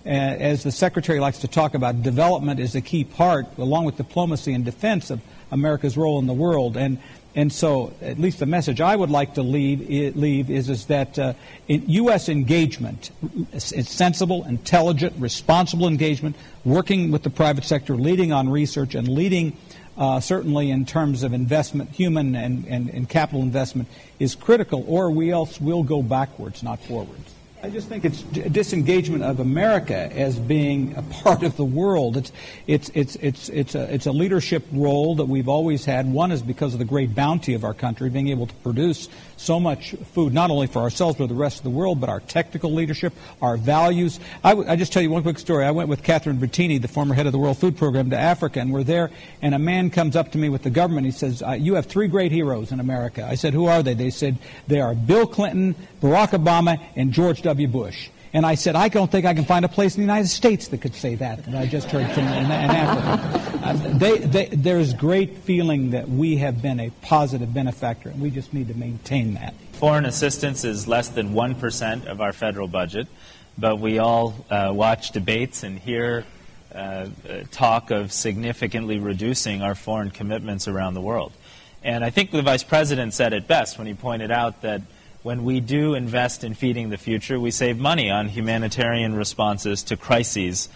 [0.04, 4.52] as the Secretary likes to talk about, development is a key part, along with diplomacy
[4.52, 6.76] and defense, of, America's role in the world.
[6.76, 6.98] And
[7.36, 11.18] and so, at least the message I would like to leave, leave is, is that
[11.18, 11.34] uh,
[11.66, 12.28] U.S.
[12.28, 13.10] engagement,
[13.52, 19.56] it's sensible, intelligent, responsible engagement, working with the private sector, leading on research, and leading
[19.98, 23.88] uh, certainly in terms of investment, human and, and, and capital investment,
[24.20, 27.34] is critical, or we else will go backwards, not forwards.
[27.64, 32.18] I just think it's disengagement of America as being a part of the world.
[32.18, 32.31] It's,
[32.66, 36.07] it's, it's, it's, it's, a, it's a leadership role that we've always had.
[36.12, 39.59] One is because of the great bounty of our country, being able to produce so
[39.61, 42.73] much food, not only for ourselves but the rest of the world, but our technical
[42.73, 44.20] leadership, our values.
[44.42, 45.64] I, w- I just tell you one quick story.
[45.64, 48.61] I went with Catherine Bertini, the former head of the World Food Program, to Africa,
[48.61, 49.11] and we're there,
[49.42, 51.07] and a man comes up to me with the government.
[51.07, 53.27] He says, uh, You have three great heroes in America.
[53.29, 53.94] I said, Who are they?
[53.94, 57.68] They said, They are Bill Clinton, Barack Obama, and George W.
[57.68, 58.09] Bush.
[58.35, 60.66] And I said, I don't think I can find a place in the United States
[60.68, 61.47] that could say that.
[61.55, 63.59] I just heard from in, in Africa.
[63.62, 68.31] Uh, they, they, there's great feeling that we have been a positive benefactor, and we
[68.31, 69.55] just need to maintain that.
[69.75, 73.07] Foreign assistance is less than 1% of our federal budget,
[73.57, 76.25] but we all uh, watch debates and hear
[76.75, 77.07] uh,
[77.53, 81.33] talk of significantly reducing our foreign commitments around the world.
[81.85, 84.83] And I think the Vice President said it best when he pointed out that
[85.24, 89.96] when we do invest in feeding the future, we save money on humanitarian responses to
[89.96, 90.68] crises.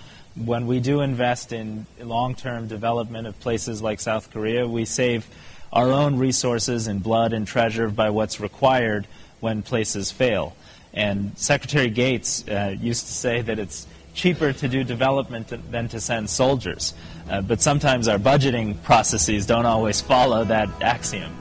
[0.42, 5.28] When we do invest in long term development of places like South Korea, we save
[5.70, 9.06] our own resources and blood and treasure by what's required
[9.40, 10.56] when places fail.
[10.94, 16.00] And Secretary Gates uh, used to say that it's cheaper to do development than to
[16.00, 16.94] send soldiers.
[17.28, 21.36] Uh, but sometimes our budgeting processes don't always follow that axiom.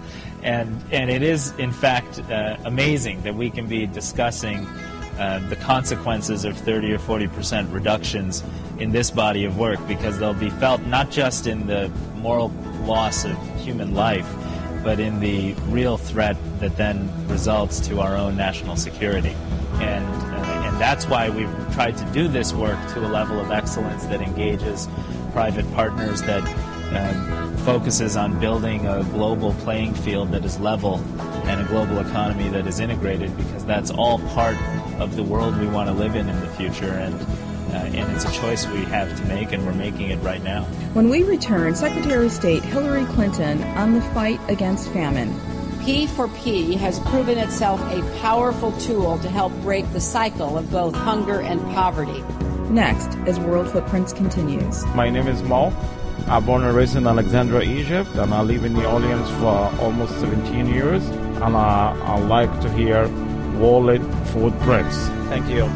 [0.48, 4.66] And, and it is, in fact, uh, amazing that we can be discussing
[5.20, 8.46] uh, the consequences of 30 or 40 percent reductions
[8.80, 12.48] in this body of work because they'll be felt not just in the moral
[12.86, 14.26] loss of human life,
[14.86, 19.36] but in the real threat that then results to our own national security.
[19.82, 23.52] And, uh, and that's why we've tried to do this work to a level of
[23.52, 24.88] excellence that engages
[25.34, 26.44] private partners, that
[26.94, 31.04] uh, focuses on building a global playing field that is level
[31.50, 34.56] and a global economy that is integrated because that's all part
[35.02, 37.14] of the world we want to live in in the future and
[37.74, 40.64] uh, and it's a choice we have to make and we're making it right now.
[40.94, 45.34] When we return, Secretary of State Hillary Clinton on the fight against famine.
[45.82, 51.42] P4P has proven itself a powerful tool to help break the cycle of both hunger
[51.42, 52.24] and poverty.
[52.70, 54.86] Next, as World Footprints continues.
[54.96, 55.74] My name is Mo.
[56.30, 60.20] I'm born and raised in Alexandria, Egypt, and I live in New Orleans for almost
[60.20, 61.06] 17 years.
[61.08, 63.08] And I, I like to hear
[63.58, 65.08] World Footprints.
[65.30, 65.72] Thank you.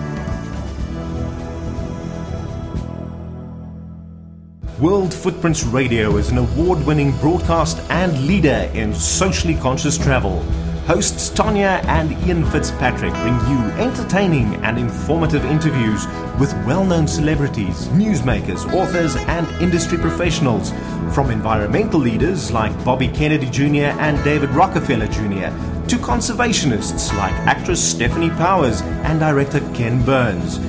[4.82, 10.44] World Footprints Radio is an award winning broadcast and leader in socially conscious travel.
[10.92, 16.06] Hosts Tonya and Ian Fitzpatrick bring you entertaining and informative interviews
[16.38, 20.74] with well known celebrities, newsmakers, authors, and industry professionals,
[21.14, 23.98] from environmental leaders like Bobby Kennedy Jr.
[24.02, 25.48] and David Rockefeller Jr.,
[25.88, 30.60] to conservationists like actress Stefanie Powers and director Ken Burns.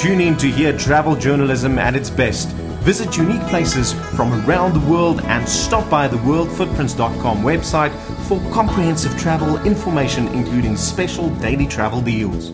[0.00, 4.90] Tune in to hear travel journalism at its best Visit unique places from around the
[4.90, 7.92] world and stop by the worldfootprints.com website
[8.38, 12.50] for comprehensive travel information, including special daily travel deals.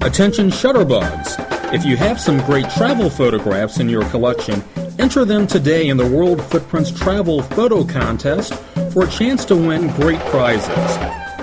[0.00, 1.36] Attention shutterbugs!
[1.74, 4.62] If you have some great travel photographs in your collection,
[4.98, 8.54] enter them today in the World Footprints Travel Photo Contest
[8.92, 10.70] for a chance to win great prizes.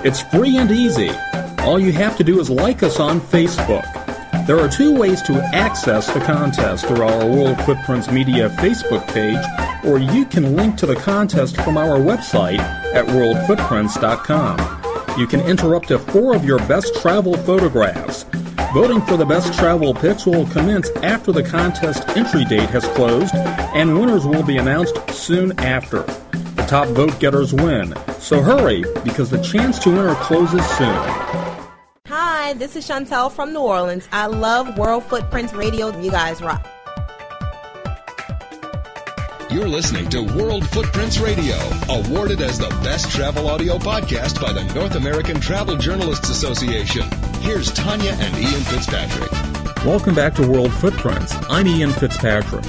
[0.03, 1.11] It's free and easy.
[1.59, 3.85] All you have to do is like us on Facebook.
[4.47, 9.45] There are two ways to access the contest through our World Footprints Media Facebook page,
[9.85, 15.19] or you can link to the contest from our website at worldfootprints.com.
[15.19, 18.25] You can enter up to four of your best travel photographs.
[18.73, 23.33] Voting for the best travel pics will commence after the contest entry date has closed,
[23.33, 26.03] and winners will be announced soon after.
[26.55, 30.95] The top vote getters win, so hurry because the chance to enter closes soon.
[32.07, 34.07] Hi, this is Chantel from New Orleans.
[34.11, 35.97] I love World Footprints Radio.
[35.99, 36.67] You guys rock.
[39.51, 41.55] You're listening to World Footprints Radio,
[41.89, 47.09] awarded as the best travel audio podcast by the North American Travel Journalists Association.
[47.41, 49.31] Here's Tonya and Ian Fitzpatrick.
[49.83, 51.33] Welcome back to World Footprints.
[51.49, 52.63] I'm Ian Fitzpatrick.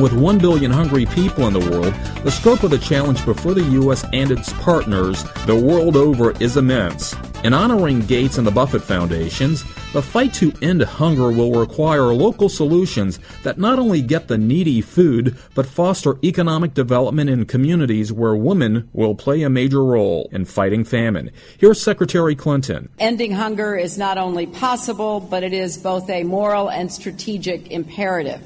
[0.00, 3.62] With 1 billion hungry people in the world, the scope of the challenge before the
[3.62, 4.04] U.S.
[4.12, 7.14] and its partners the world over is immense.
[7.44, 9.64] In honoring Gates and the Buffett Foundations,
[9.96, 14.82] The fight to end hunger will require local solutions that not only get the needy
[14.82, 20.44] food, but foster economic development in communities where women will play a major role in
[20.44, 21.30] fighting famine.
[21.56, 22.90] Here's Secretary Clinton.
[22.98, 28.42] Ending hunger is not only possible, but it is both a moral and strategic imperative.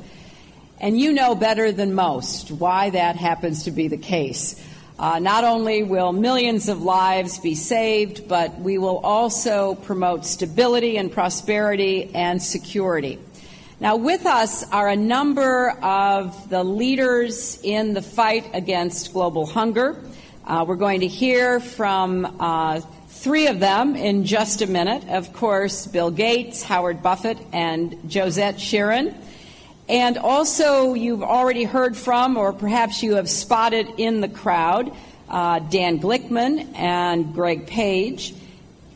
[0.81, 4.55] And you know better than most why that happens to be the case.
[5.01, 10.99] Uh, not only will millions of lives be saved, but we will also promote stability
[10.99, 13.19] and prosperity and security.
[13.81, 19.97] Now, with us are a number of the leaders in the fight against global hunger.
[20.45, 25.09] Uh, we're going to hear from uh, three of them in just a minute.
[25.09, 29.15] Of course, Bill Gates, Howard Buffett, and Josette Sheeran.
[29.91, 34.95] And also, you've already heard from, or perhaps you have spotted in the crowd,
[35.29, 38.33] uh, Dan Glickman and Greg Page.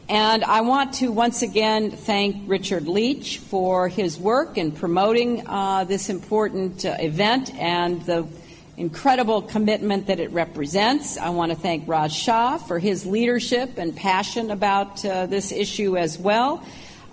[0.08, 5.82] And I want to once again thank Richard Leach for his work in promoting uh,
[5.82, 8.28] this important uh, event and the
[8.76, 11.18] incredible commitment that it represents.
[11.18, 15.96] I want to thank Raj Shah for his leadership and passion about uh, this issue
[15.96, 16.64] as well.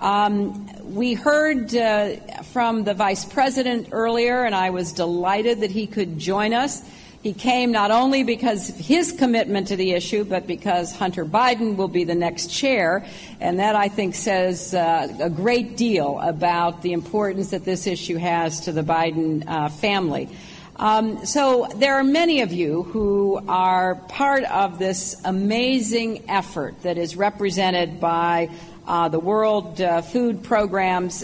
[0.01, 5.85] Um, we heard uh, from the Vice President earlier, and I was delighted that he
[5.85, 6.81] could join us.
[7.21, 11.75] He came not only because of his commitment to the issue, but because Hunter Biden
[11.75, 13.05] will be the next chair.
[13.39, 18.17] And that, I think, says uh, a great deal about the importance that this issue
[18.17, 20.29] has to the Biden uh, family.
[20.77, 26.97] Um, so there are many of you who are part of this amazing effort that
[26.97, 28.49] is represented by
[28.91, 31.23] the World uh, Food Program's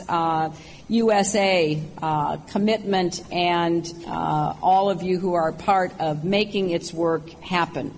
[0.88, 6.94] USA uh, uh, commitment and uh, all of you who are part of making its
[6.94, 7.94] work happen.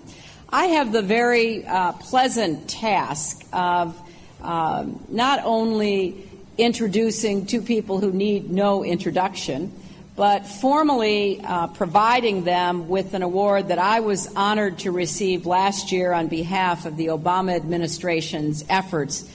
[0.48, 1.64] I have the very
[2.00, 3.96] pleasant task of
[4.42, 9.72] not only introducing two people who need no introduction,
[10.16, 15.92] but formally uh, providing them with an award that I was honored to receive last
[15.92, 19.30] year on behalf of the Obama administration's efforts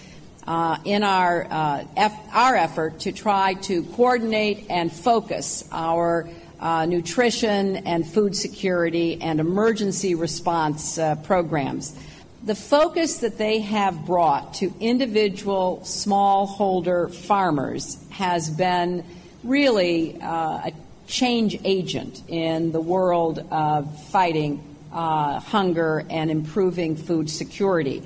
[0.48, 6.30] uh, in our, uh, our effort to try to coordinate and focus our
[6.60, 11.98] uh, nutrition and food security and emergency response uh, programs.
[12.44, 19.04] The focus that they have brought to individual smallholder farmers has been
[19.44, 20.74] really uh, a
[21.08, 28.02] change agent in the world of fighting uh, hunger and improving food security.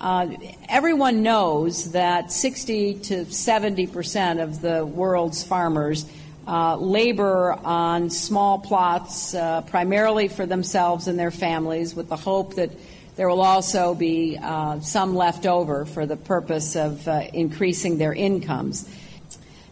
[0.00, 0.28] Uh,
[0.66, 6.06] everyone knows that 60 to 70 percent of the world's farmers
[6.48, 12.54] uh, labor on small plots, uh, primarily for themselves and their families, with the hope
[12.54, 12.70] that
[13.16, 18.14] there will also be uh, some left over for the purpose of uh, increasing their
[18.14, 18.88] incomes.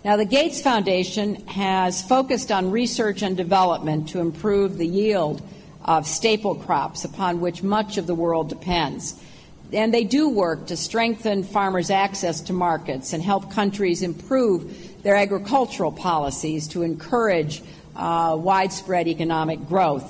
[0.04, 5.40] Now, the Gates Foundation has focused on research and development to improve the yield
[5.86, 9.18] of staple crops upon which much of the world depends.
[9.72, 15.16] And they do work to strengthen farmers' access to markets and help countries improve their
[15.16, 17.62] agricultural policies to encourage
[17.94, 20.04] uh, widespread economic growth.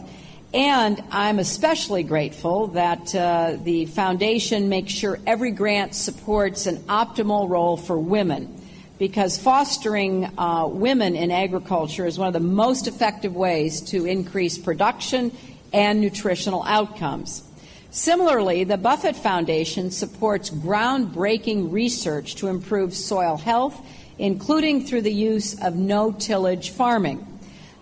[0.55, 7.49] And I'm especially grateful that uh, the foundation makes sure every grant supports an optimal
[7.49, 8.55] role for women
[8.99, 14.59] because fostering uh, women in agriculture is one of the most effective ways to increase
[14.59, 15.33] production
[15.73, 17.43] and nutritional outcomes.
[17.91, 23.81] Similarly, the Buffett Foundation supports groundbreaking research to improve soil health,
[24.19, 27.27] including through the use of no tillage farming.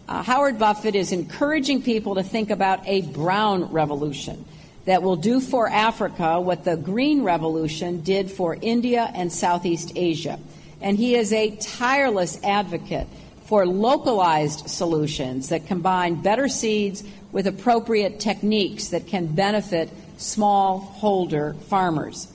[0.09, 4.45] Uh, Howard Buffett is encouraging people to think about a brown revolution
[4.85, 10.39] that will do for Africa what the green revolution did for India and Southeast Asia
[10.81, 13.07] and he is a tireless advocate
[13.45, 17.05] for localized solutions that combine better seeds
[17.37, 22.29] with appropriate techniques that can benefit smallholder farmers.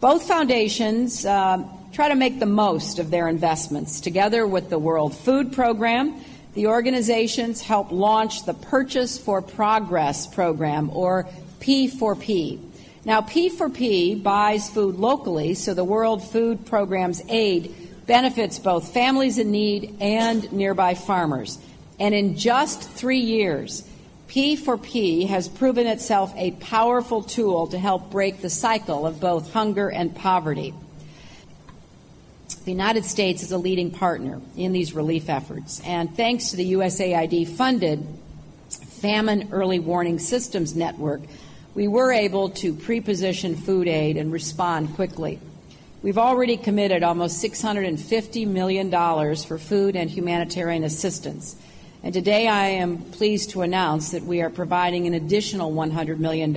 [0.00, 4.00] Both foundations uh, try to make the most of their investments.
[4.00, 6.20] Together with the World Food Program,
[6.54, 11.28] the organizations help launch the Purchase for Progress program, or
[11.60, 12.58] P4P.
[13.04, 17.72] Now, P4P buys food locally, so the World Food Program's aid
[18.08, 21.56] benefits both families in need and nearby farmers.
[22.00, 23.84] And in just three years,
[24.30, 29.90] P4P has proven itself a powerful tool to help break the cycle of both hunger
[29.90, 30.72] and poverty.
[32.64, 36.74] The United States is a leading partner in these relief efforts, and thanks to the
[36.74, 38.06] USAID funded
[39.00, 41.22] Famine Early Warning Systems Network,
[41.74, 45.40] we were able to pre position food aid and respond quickly.
[46.02, 48.90] We've already committed almost $650 million
[49.36, 51.56] for food and humanitarian assistance.
[52.02, 56.54] And today I am pleased to announce that we are providing an additional $100 million,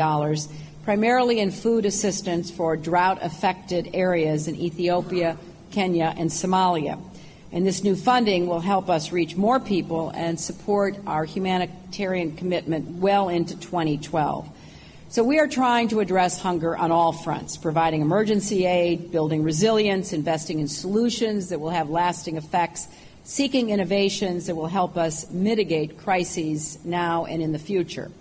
[0.83, 5.37] primarily in food assistance for drought affected areas in Ethiopia,
[5.69, 6.97] Kenya, and Somalia.
[7.51, 12.87] And this new funding will help us reach more people and support our humanitarian commitment
[13.01, 14.47] well into 2012.
[15.09, 20.13] So we are trying to address hunger on all fronts, providing emergency aid, building resilience,
[20.13, 22.87] investing in solutions that will have lasting effects,
[23.23, 28.11] seeking innovations that will help us mitigate crises now and in the future.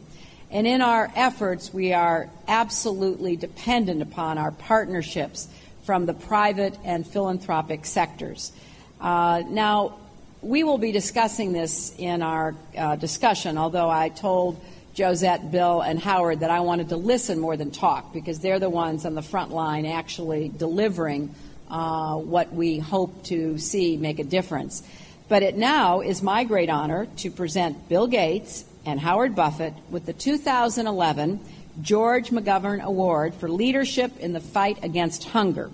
[0.51, 5.49] And in our efforts, we are absolutely dependent upon our partnerships
[5.85, 8.53] from the private and philanthropic sectors.
[9.01, 9.99] Uh, now,
[10.43, 14.61] we will be discussing this in our uh, discussion, although I told
[14.95, 18.69] Josette, Bill, and Howard that I wanted to listen more than talk because they're the
[18.69, 21.35] ones on the front line actually delivering
[21.73, 24.83] uh, what we hope to see make a difference.
[25.29, 30.05] But it now is my great honor to present Bill Gates and Howard Buffett with
[30.05, 31.41] the 2011
[31.81, 35.71] George McGovern Award for Leadership in the Fight Against Hunger.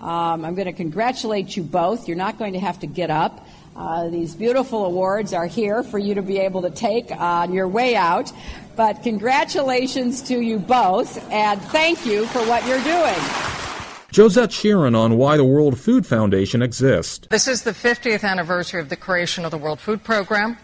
[0.00, 2.06] Um, I'm going to congratulate you both.
[2.06, 3.46] You're not going to have to get up.
[3.74, 7.66] Uh, these beautiful awards are here for you to be able to take on your
[7.66, 8.30] way out.
[8.76, 13.71] But congratulations to you both, and thank you for what you're doing.
[14.14, 17.26] Josette Sheeran on why the World Food Foundation exists.
[17.30, 20.58] This is the 50th anniversary of the creation of the World Food Program.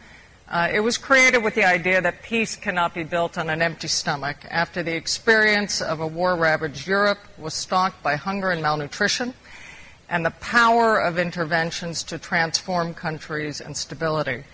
[0.50, 3.88] Uh, it was created with the idea that peace cannot be built on an empty
[3.88, 9.32] stomach after the experience of a war ravaged Europe was stalked by hunger and malnutrition,
[10.10, 14.44] and the power of interventions to transform countries and stability.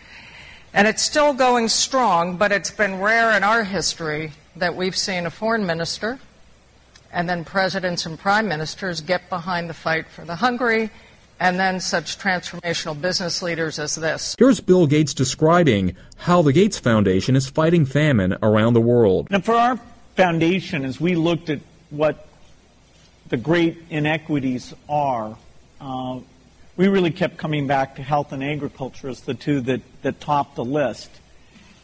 [0.73, 5.27] And it's still going strong, but it's been rare in our history that we've seen
[5.27, 6.21] a foreign minister
[7.15, 10.91] and then presidents and prime ministers get behind the fight for the hungry
[11.41, 14.37] and then such transformational business leaders as this.
[14.39, 19.29] Here's Bill Gates describing how the Gates Foundation is fighting famine around the world.
[19.31, 19.79] And for our
[20.17, 21.61] foundation, as we looked at
[21.91, 22.29] what
[23.29, 25.37] the great inequities are,
[25.81, 26.21] uh,
[26.77, 30.55] we really kept coming back to health and agriculture as the two that, that top
[30.57, 31.11] the list.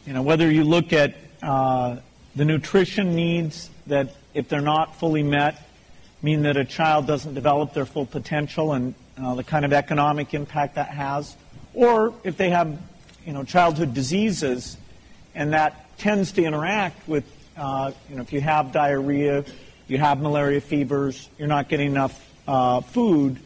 [0.05, 1.97] You know, whether you look at uh,
[2.35, 5.61] the nutrition needs that, if they're not fully met,
[6.21, 10.33] mean that a child doesn't develop their full potential and uh, the kind of economic
[10.33, 11.35] impact that has,
[11.73, 12.79] or if they have,
[13.25, 14.77] you know, childhood diseases,
[15.35, 17.23] and that tends to interact with,
[17.57, 19.43] uh, you know, if you have diarrhea,
[19.87, 23.37] you have malaria fevers, you're not getting enough uh, food,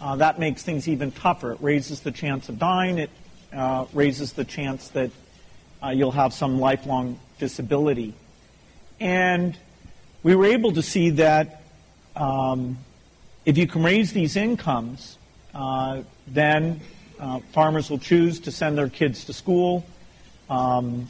[0.00, 1.52] uh, that makes things even tougher.
[1.52, 2.98] It raises the chance of dying.
[2.98, 3.10] It
[3.52, 5.10] uh, raises the chance that
[5.82, 8.12] uh, you'll have some lifelong disability.
[9.00, 9.56] And
[10.24, 11.62] we were able to see that
[12.16, 12.78] um,
[13.44, 15.18] if you can raise these incomes,
[15.54, 16.80] uh, then
[17.20, 19.84] uh, farmers will choose to send their kids to school.
[20.48, 21.08] Um,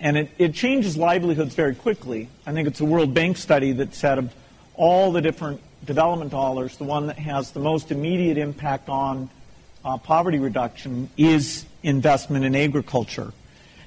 [0.00, 2.28] and it, it, changes livelihoods very quickly.
[2.46, 4.34] I think it's a World Bank study that said of
[4.74, 9.28] all the different development dollars, the one that has the most immediate impact on
[9.84, 13.32] uh, poverty reduction is investment in agriculture.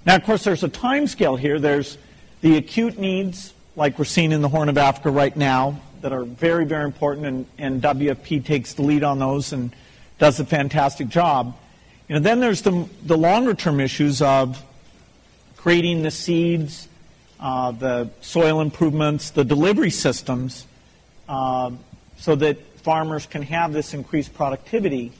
[0.05, 1.59] Now, of course, there's a time scale here.
[1.59, 1.97] There's
[2.41, 6.25] the acute needs, like we're seeing in the Horn of Africa right now, that are
[6.25, 9.73] very, very important, and, and WFP takes the lead on those and
[10.17, 11.57] does a fantastic job.
[12.09, 14.61] You know, then there's the, the longer term issues of
[15.55, 16.89] creating the seeds,
[17.39, 20.67] uh, the soil improvements, the delivery systems,
[21.29, 21.71] uh,
[22.17, 25.13] so that farmers can have this increased productivity.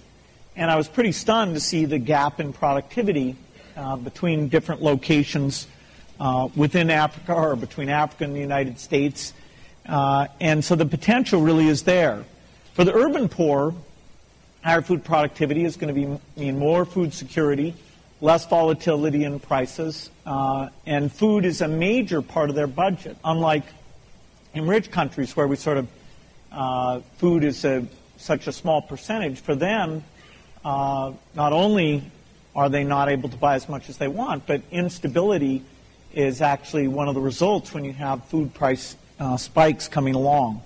[0.58, 3.38] And I was pretty stunned to see the gap in productivity
[3.78, 5.66] uh, between different locations
[6.20, 9.34] uh, within Africa or between Africa and the United States.
[9.86, 12.24] Uh, and so the potential really is there.
[12.74, 13.74] For the urban poor,
[14.64, 17.74] higher food productivity is going to be, mean more food security,
[18.22, 23.18] less volatility in prices, uh, and food is a major part of their budget.
[23.24, 23.64] Unlike
[24.54, 25.88] in rich countries where we sort of
[26.52, 27.86] uh, food is a,
[28.18, 30.04] such a small percentage, for them,
[30.66, 32.04] uh, not only
[32.56, 35.64] are they not able to buy as much as they want, but instability
[36.14, 40.62] is actually one of the results when you have food price uh, spikes coming along.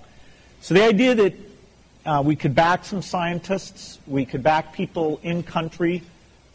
[0.60, 1.34] So the idea that
[2.06, 6.02] uh, we could back some scientists, we could back people in country,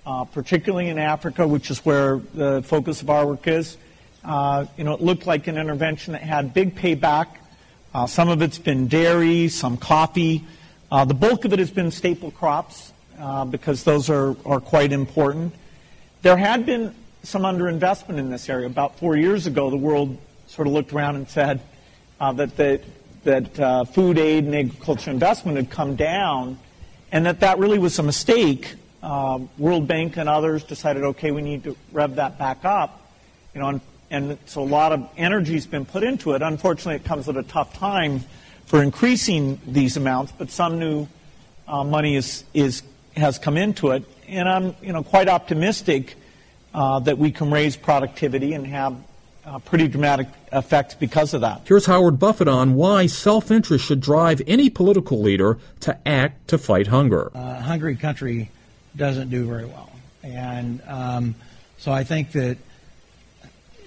[0.06, 3.78] uh, particularly in Africa, which is where the focus of our work is.
[4.24, 7.28] Uh, you know, it looked like an intervention that had big payback.
[7.94, 10.44] Uh, some of it's been dairy, some coffee.
[10.92, 12.94] Uh, the bulk of it has been staple crops
[13.50, 15.54] because those are, are quite important.
[16.22, 18.67] There had been some underinvestment in this area.
[18.67, 20.17] About four years ago, the world
[20.47, 21.61] sort of looked around and said,
[22.20, 22.82] uh, that the
[23.24, 26.57] that uh, food aid and agriculture investment had come down,
[27.11, 28.76] and that that really was a mistake.
[29.01, 33.11] Uh, World Bank and others decided, okay, we need to rev that back up.
[33.53, 36.41] You know, and, and so a lot of energy's been put into it.
[36.41, 38.24] Unfortunately, it comes at a tough time
[38.65, 41.07] for increasing these amounts, but some new
[41.67, 42.84] uh, money is, is
[43.15, 46.15] has come into it, and I'm you know quite optimistic
[46.80, 48.95] uh, that we can raise productivity and have
[49.45, 51.61] uh, pretty dramatic effects because of that.
[51.65, 56.57] Here's Howard Buffett on why self interest should drive any political leader to act to
[56.57, 57.32] fight hunger.
[57.34, 58.49] A hungry country
[58.95, 59.91] doesn't do very well.
[60.23, 61.36] And um,
[61.80, 62.57] so I think that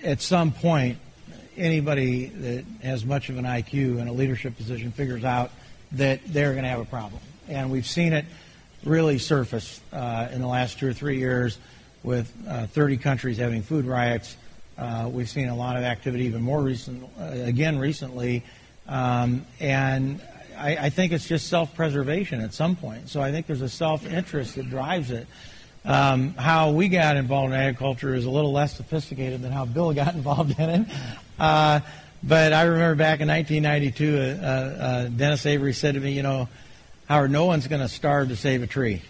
[0.05, 0.99] at some point,
[1.57, 5.51] anybody that has much of an IQ in a leadership position figures out
[5.93, 7.23] that they're going to have a problem.
[7.49, 8.27] And we've seen it
[8.85, 11.57] really surface uh, in the last two or three years
[12.03, 14.37] with uh, 30 countries having food riots
[14.79, 18.43] uh, we've seen a lot of activity, even more recent, uh, again recently,
[18.89, 20.21] um, and
[20.59, 23.09] I, I, think it's just self-preservation at some point.
[23.09, 25.27] So I think there's a self-interest that drives it.
[25.85, 29.93] Um, how we got involved in agriculture is a little less sophisticated than how Bill
[29.95, 30.87] got involved in it.
[31.39, 31.81] Uh,
[32.23, 36.49] but I remember back in 1992, uh, uh, Dennis Avery said to me, "You know,
[37.09, 39.03] Howard, no one's going to starve to save a tree."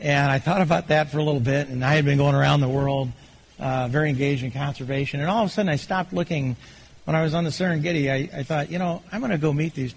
[0.00, 2.60] And I thought about that for a little bit, and I had been going around
[2.60, 3.10] the world
[3.58, 5.20] uh, very engaged in conservation.
[5.20, 6.56] And all of a sudden, I stopped looking.
[7.04, 9.52] When I was on the Serengeti, I, I thought, you know, I'm going to go
[9.52, 9.94] meet these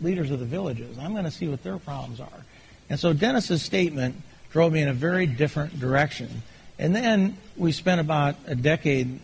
[0.00, 0.98] leaders of the villages.
[0.98, 2.44] I'm going to see what their problems are.
[2.90, 4.16] And so Dennis's statement
[4.50, 6.42] drove me in a very different direction.
[6.78, 9.20] And then we spent about a decade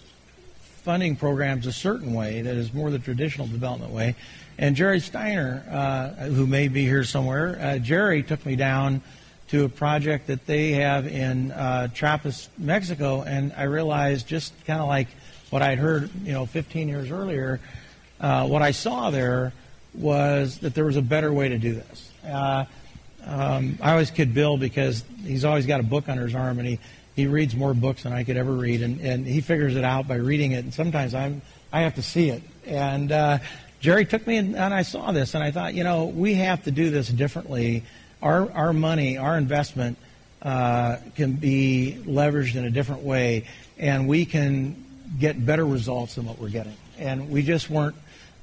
[0.82, 4.14] funding programs a certain way that is more the traditional development way.
[4.58, 9.02] And Jerry Steiner, uh, who may be here somewhere, uh, Jerry took me down
[9.48, 14.80] to a project that they have in uh, Chiapas, Mexico, and I realized just kind
[14.80, 15.08] of like
[15.50, 17.60] what I'd heard, you know, 15 years earlier,
[18.20, 19.52] uh, what I saw there
[19.94, 22.10] was that there was a better way to do this.
[22.26, 22.64] Uh,
[23.24, 26.68] um, I always kid Bill because he's always got a book under his arm, and
[26.68, 26.78] he,
[27.16, 30.06] he reads more books than I could ever read, and, and he figures it out
[30.06, 31.42] by reading it, and sometimes I'm
[31.72, 32.42] I have to see it.
[32.66, 33.38] And uh,
[33.80, 36.64] Jerry took me, and, and I saw this, and I thought, you know, we have
[36.64, 37.84] to do this differently
[38.22, 39.98] our, our money, our investment
[40.42, 43.44] uh, can be leveraged in a different way,
[43.78, 44.84] and we can
[45.18, 46.76] get better results than what we're getting.
[46.98, 47.96] And we just weren't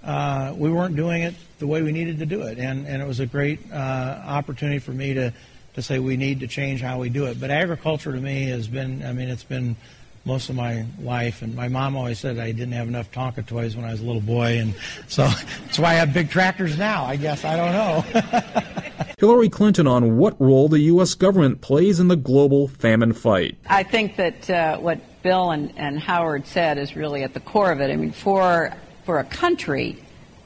[0.04, 3.08] uh, we weren't doing it the way we needed to do it, and and it
[3.08, 5.34] was a great uh, opportunity for me to
[5.74, 7.40] to say we need to change how we do it.
[7.40, 9.76] But agriculture to me has been, I mean, it's been
[10.24, 11.42] most of my life.
[11.42, 14.06] And my mom always said I didn't have enough Tonka toys when I was a
[14.06, 14.74] little boy, and
[15.08, 15.24] so
[15.64, 17.06] that's why I have big tractors now.
[17.06, 18.82] I guess I don't know.
[19.18, 21.14] Hillary Clinton on what role the U.S.
[21.14, 23.58] government plays in the global famine fight.
[23.68, 27.72] I think that uh, what Bill and, and Howard said is really at the core
[27.72, 27.90] of it.
[27.90, 28.74] I mean, for,
[29.06, 30.04] for a country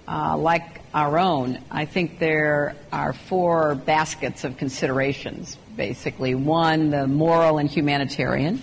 [0.07, 6.36] uh, like our own, I think there are four baskets of considerations, basically.
[6.36, 8.61] One, the moral and humanitarian.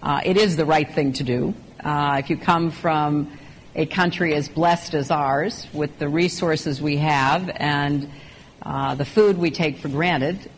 [0.00, 1.54] Uh, it is the right thing to do.
[1.82, 3.36] Uh, if you come from
[3.74, 8.08] a country as blessed as ours, with the resources we have and
[8.64, 10.50] uh, the food we take for granted,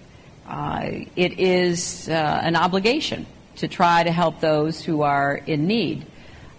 [0.48, 3.26] uh, it is uh, an obligation
[3.56, 6.06] to try to help those who are in need.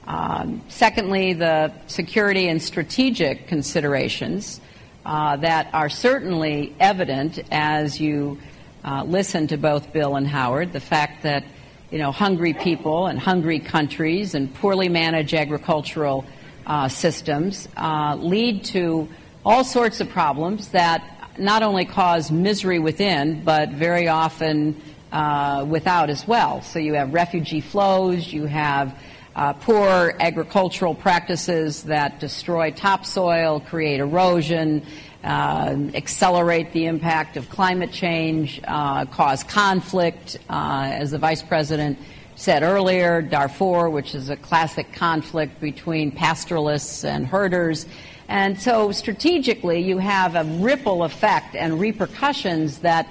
[0.07, 4.59] Um, secondly, the security and strategic considerations
[5.05, 8.39] uh, that are certainly evident as you
[8.83, 10.73] uh, listen to both Bill and Howard.
[10.73, 11.45] The fact that
[11.91, 16.25] you know hungry people and hungry countries and poorly managed agricultural
[16.65, 17.69] uh, systems
[18.17, 19.07] lead to
[19.45, 24.81] all sorts of problems that not only cause misery within, but very often
[25.11, 26.61] uh, without as well.
[26.61, 28.97] So you have refugee flows, you have
[29.35, 34.83] uh, poor agricultural practices that destroy topsoil, create erosion,
[35.23, 41.99] uh, accelerate the impact of climate change, uh, cause conflict, uh, as the vice president
[42.37, 47.87] said earlier, Darfur, which is a classic conflict between pastoralists and herders.
[48.29, 53.07] And so strategically, you have a ripple effect and repercussions that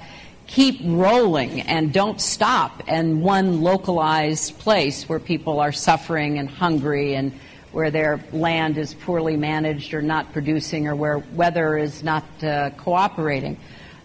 [0.47, 7.17] keep rolling and don't stop in one localized place where people are suffering and hungry
[7.17, 7.33] and
[7.73, 12.71] where their land is poorly managed or not producing or where weather is not uh,
[12.77, 13.59] cooperating.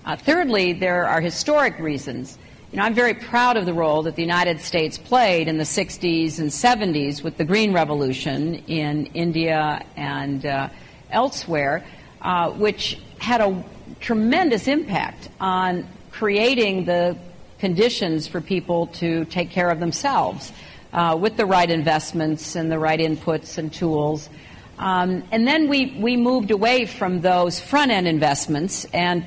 [0.04, 2.40] Uh, thirdly, there are historic reasons.
[2.72, 5.66] You know, I'm very proud of the role that the United States played in the
[5.66, 10.70] 60s and 70s with the Green Revolution in India and uh,
[11.10, 11.84] elsewhere,
[12.22, 13.62] uh, which had a
[14.00, 17.18] tremendous impact on creating the
[17.60, 20.54] conditions for people to take care of themselves
[20.94, 24.30] uh, with the right investments and the right inputs and tools.
[24.80, 29.26] Um, and then we, we moved away from those front end investments and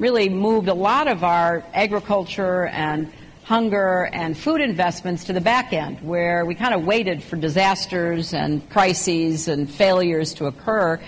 [0.00, 3.12] really moved a lot of our agriculture and
[3.44, 8.32] hunger and food investments to the back end, where we kind of waited for disasters
[8.32, 10.98] and crises and failures to occur.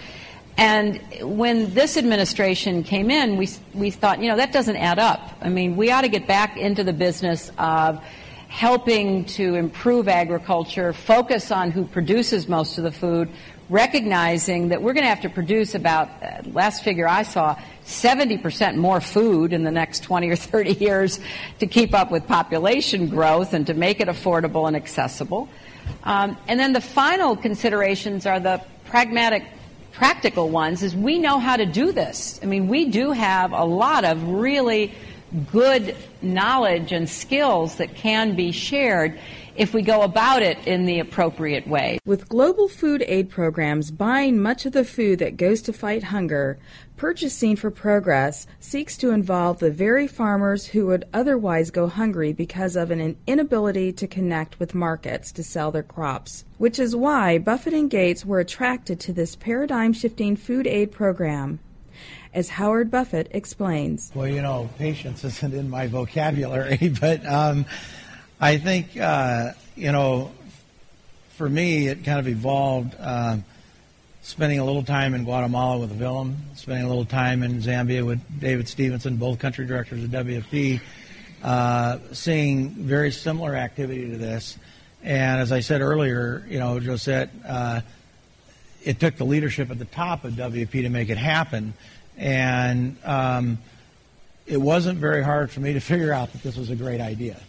[0.59, 5.38] And when this administration came in, we, we thought, you know, that doesn't add up.
[5.40, 8.05] I mean, we ought to get back into the business of
[8.49, 13.30] helping to improve agriculture, focus on who produces most of the food,
[13.73, 18.77] recognizing that we're going to have to produce about, uh, last figure I saw, 70%
[18.77, 21.18] more food in the next 20 or 30 years
[21.59, 25.49] to keep up with population growth and to make it affordable and accessible.
[26.05, 29.45] Um, and then the final considerations are the pragmatic,
[29.93, 32.39] practical ones, is we know how to do this.
[32.43, 34.93] I mean, we do have a lot of really
[35.51, 39.18] good knowledge and skills that can be shared
[39.57, 41.99] if we go about it in the appropriate way.
[42.05, 46.59] With global food aid programs buying much of the food that goes to fight hunger,
[46.97, 52.77] Purchasing for Progress seeks to involve the very farmers who would otherwise go hungry because
[52.77, 57.75] of an inability to connect with markets to sell their crops, which is why Buffett
[57.75, 61.59] and Gates were attracted to this paradigm shifting food aid program
[62.35, 64.13] as Howard Buffett explains.
[64.15, 67.67] Well, you know, patience isn't in my vocabulary, but um,
[68.43, 70.32] I think, uh, you know,
[71.36, 72.97] for me, it kind of evolved.
[72.99, 73.36] Uh,
[74.22, 78.20] spending a little time in Guatemala with Willem, spending a little time in Zambia with
[78.40, 80.80] David Stevenson, both country directors of WFP,
[81.45, 84.59] uh, seeing very similar activity to this.
[85.05, 87.82] And as I said earlier, you know, Josette, uh,
[88.82, 91.74] it took the leadership at the top of WFP to make it happen.
[92.16, 93.59] And um,
[94.47, 97.40] it wasn't very hard for me to figure out that this was a great idea.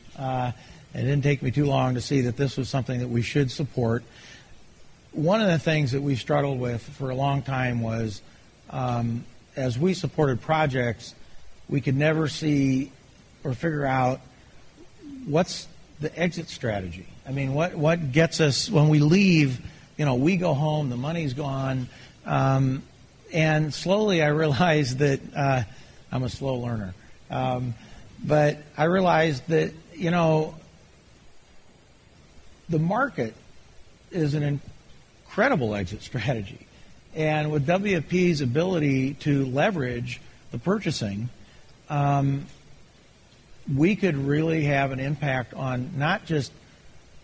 [0.93, 3.49] It didn't take me too long to see that this was something that we should
[3.49, 4.03] support.
[5.11, 8.21] One of the things that we struggled with for a long time was
[8.69, 9.25] um,
[9.55, 11.15] as we supported projects,
[11.67, 12.91] we could never see
[13.43, 14.21] or figure out
[15.25, 15.67] what's
[15.99, 17.05] the exit strategy.
[17.27, 19.61] I mean, what, what gets us when we leave,
[19.97, 21.87] you know, we go home, the money's gone.
[22.25, 22.83] Um,
[23.31, 25.63] and slowly I realized that uh,
[26.11, 26.93] I'm a slow learner.
[27.29, 27.73] Um,
[28.23, 30.55] but I realized that, you know,
[32.69, 33.33] the market
[34.11, 34.59] is an
[35.25, 36.67] incredible exit strategy.
[37.15, 40.19] And with WFP's ability to leverage
[40.51, 41.29] the purchasing,
[41.89, 42.45] um,
[43.73, 46.51] we could really have an impact on not just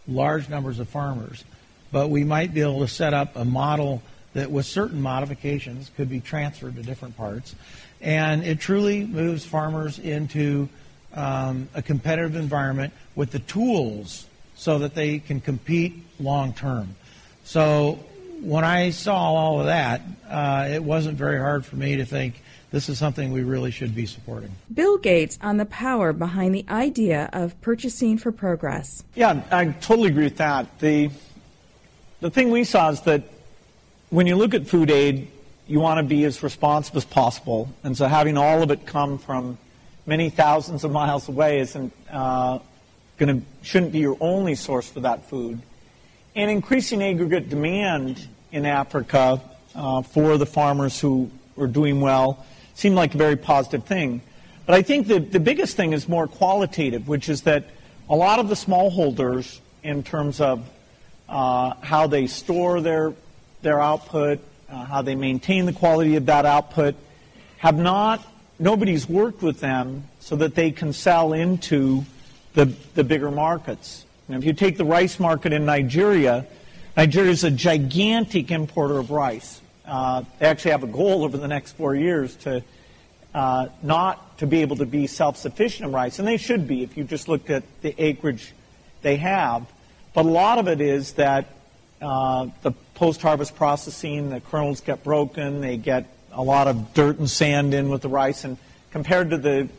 [0.07, 1.43] large numbers of farmers,
[1.91, 4.01] but we might be able to set up a model
[4.33, 7.55] that, with certain modifications, could be transferred to different parts.
[7.99, 10.69] And it truly moves farmers into
[11.13, 14.27] um, a competitive environment with the tools
[14.59, 16.93] so that they can compete long term.
[17.45, 17.97] So
[18.41, 22.43] when I saw all of that, uh, it wasn't very hard for me to think
[22.69, 24.51] this is something we really should be supporting.
[24.71, 29.05] Bill Gates on the power behind the idea of purchasing for progress.
[29.15, 30.79] Yeah, I totally agree with that.
[30.79, 31.09] The,
[32.19, 33.23] the thing we saw is that
[34.09, 35.31] when you look at food aid,
[35.67, 37.69] you want to be as responsive as possible.
[37.83, 39.57] And so having all of it come from
[40.05, 42.59] many thousands of miles away isn't uh,
[43.27, 45.61] to shouldn't be your only source for that food.
[46.35, 49.41] And increasing aggregate demand in Africa
[49.75, 52.45] uh, for the farmers who are doing well
[52.75, 54.21] seemed like a very positive thing.
[54.65, 57.65] But I think the, the biggest thing is more qualitative, which is that
[58.09, 60.67] a lot of the smallholders, in terms of
[61.27, 63.13] uh, how they store their,
[63.61, 64.39] their output,
[64.69, 66.95] uh, how they maintain the quality of that output,
[67.57, 68.25] have not,
[68.57, 72.05] nobody's worked with them so that they can sell into
[72.53, 74.05] the, the bigger markets.
[74.27, 76.45] And if you take the rice market in Nigeria,
[76.95, 79.61] Nigeria is a gigantic importer of rice.
[79.85, 82.63] Uh, they actually have a goal over the next four years to
[83.33, 86.97] uh, not to be able to be self-sufficient in rice, and they should be if
[86.97, 88.53] you just looked at the acreage
[89.01, 89.65] they have.
[90.13, 91.47] But a lot of it is that
[92.01, 97.29] uh, the post-harvest processing, the kernels get broken, they get a lot of dirt and
[97.29, 98.57] sand in with the rice, and
[98.91, 99.69] compared to the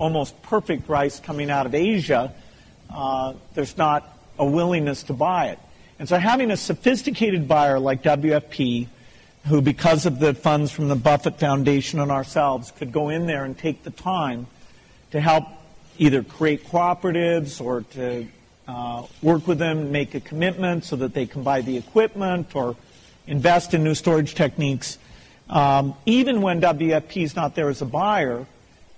[0.00, 2.32] almost perfect rice coming out of Asia,
[2.92, 5.58] uh, there's not a willingness to buy it.
[6.00, 8.88] And so having a sophisticated buyer like WFP,
[9.46, 13.44] who because of the funds from the Buffett Foundation and ourselves could go in there
[13.44, 14.46] and take the time
[15.12, 15.44] to help
[15.98, 18.26] either create cooperatives or to
[18.66, 22.76] uh, work with them, make a commitment so that they can buy the equipment or
[23.26, 24.98] invest in new storage techniques.
[25.50, 28.46] Um, even when WFP is not there as a buyer,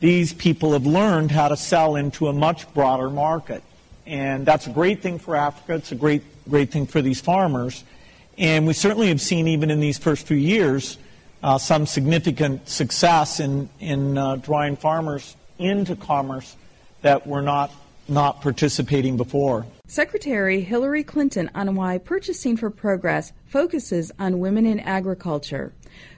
[0.03, 3.63] these people have learned how to sell into a much broader market.
[4.05, 5.77] And that's a great thing for Africa.
[5.77, 7.85] It's a great, great thing for these farmers.
[8.37, 10.99] And we certainly have seen, even in these first few years,
[11.45, 16.57] uh, some significant success in, in uh, drawing farmers into commerce
[17.03, 17.71] that were not,
[18.09, 19.65] not participating before.
[19.87, 25.73] Secretary Hillary Clinton on why Purchasing for Progress focuses on women in agriculture,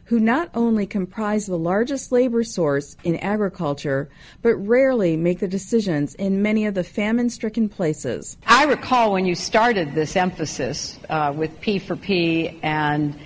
[0.06, 4.08] who not only comprise the largest labor source in agriculture,
[4.42, 8.36] but rarely make the decisions in many of the famine stricken places.
[8.46, 13.18] I recall when you started this emphasis uh, with P4P and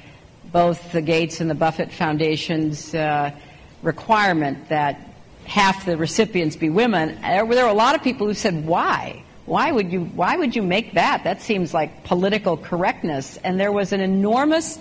[0.53, 3.33] both the Gates and the Buffett Foundation's uh,
[3.83, 5.01] requirement that
[5.45, 8.67] half the recipients be women, there were, there were a lot of people who said,
[8.67, 9.25] why?
[9.47, 11.25] Why would you why would you make that?
[11.25, 13.39] That seems like political correctness.
[13.39, 14.79] And there was an enormous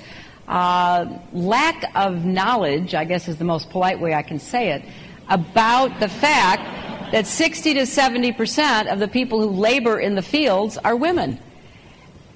[0.48, 4.84] uh, lack of knowledge, I guess is the most polite way I can say it,
[5.30, 10.22] about the fact that 60 to 70 percent of the people who labor in the
[10.22, 11.40] fields are women.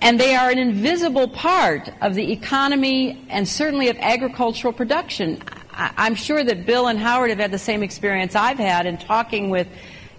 [0.02, 5.42] And they are an invisible part of the economy and certainly of agricultural production.
[5.74, 9.52] I'm sure that Bill and Howard have had the same experience I've had in talking
[9.52, 9.68] with,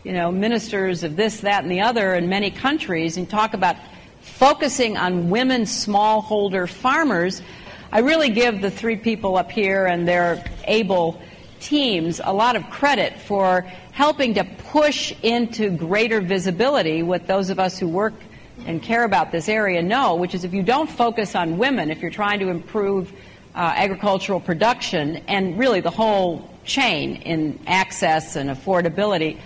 [0.04, 3.76] you know, ministers of this, that, and the other in many countries and talk about
[4.20, 7.42] focusing on women smallholder farmers.
[7.94, 11.20] I really give the three people up here and their able
[11.60, 17.60] teams a lot of credit for helping to push into greater visibility what those of
[17.60, 18.14] us who work
[18.64, 22.00] and care about this area know, which is if you don't focus on women, if
[22.00, 23.12] you're trying to improve
[23.54, 29.38] uh, agricultural production and really the whole chain in access and affordability,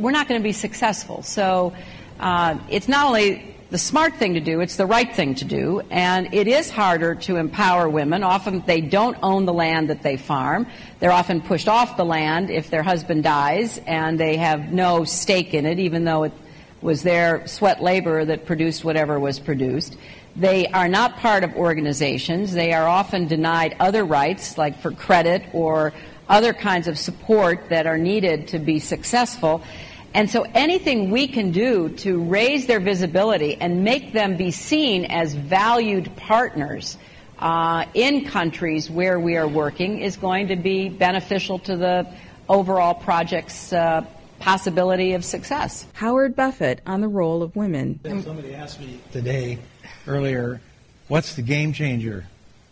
[0.00, 1.22] we're not going to be successful.
[1.22, 1.72] So
[2.18, 5.80] uh, it's not only the smart thing to do, it's the right thing to do,
[5.90, 8.22] and it is harder to empower women.
[8.22, 10.66] Often they don't own the land that they farm.
[11.00, 15.54] They're often pushed off the land if their husband dies, and they have no stake
[15.54, 16.32] in it, even though it
[16.82, 19.96] was their sweat labor that produced whatever was produced.
[20.36, 22.52] They are not part of organizations.
[22.52, 25.92] They are often denied other rights, like for credit or
[26.28, 29.62] other kinds of support that are needed to be successful.
[30.14, 35.06] And so anything we can do to raise their visibility and make them be seen
[35.06, 36.96] as valued partners
[37.40, 42.06] uh, in countries where we are working is going to be beneficial to the
[42.48, 44.04] overall project's uh,
[44.38, 45.84] possibility of success.
[45.94, 47.98] Howard Buffett on the role of women.
[48.04, 49.58] Somebody asked me today,
[50.06, 50.60] earlier,
[51.08, 52.24] what's the game changer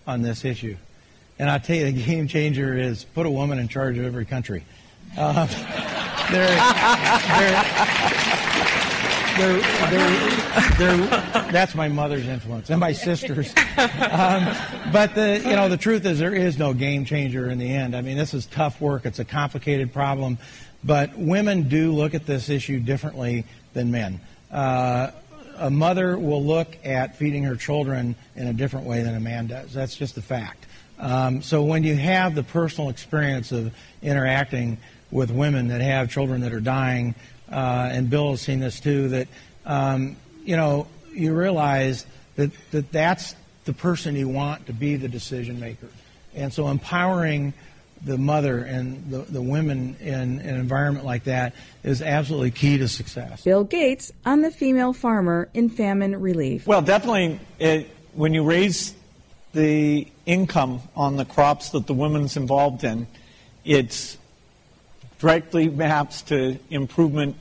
[0.07, 0.76] on this issue?
[1.40, 4.26] And I tell you, the game changer is put a woman in charge of every
[4.26, 4.64] country.
[5.18, 5.49] Uh,
[6.33, 6.49] they're,
[9.39, 9.61] they're,
[10.78, 11.07] they're,
[11.53, 13.55] that's my mother's influence and my sister's.
[13.78, 14.55] Um,
[14.93, 17.97] but the, you know, the truth is there is no game changer in the end.
[17.97, 19.07] I mean, this is tough work.
[19.07, 20.39] It's a complicated problem.
[20.85, 24.20] But women do look at this issue differently than men.
[24.51, 25.12] Uh,
[25.57, 29.47] a mother will look at feeding her children in a different way than a man
[29.47, 29.72] does.
[29.72, 30.66] That's just a fact.
[30.99, 34.78] Um, so when you have the personal experience of interacting
[35.13, 37.15] with women that have children that are dying,
[37.51, 39.29] uh, and Bill has seen this too, that
[39.65, 42.05] um, you know you realize
[42.35, 45.89] that, that that's the person you want to be the decision maker,
[46.35, 47.53] and so empowering
[48.05, 51.55] the mother and the, the women in an environment like that
[51.85, 53.45] is absolutely key to success.
[53.45, 56.67] Bill Gates on the female farmer in famine relief.
[56.67, 58.95] Well, definitely, it, when you raise
[59.53, 63.07] the income on the crops that the women's involved in,
[63.65, 64.19] it's
[65.23, 67.37] directly maps to improvement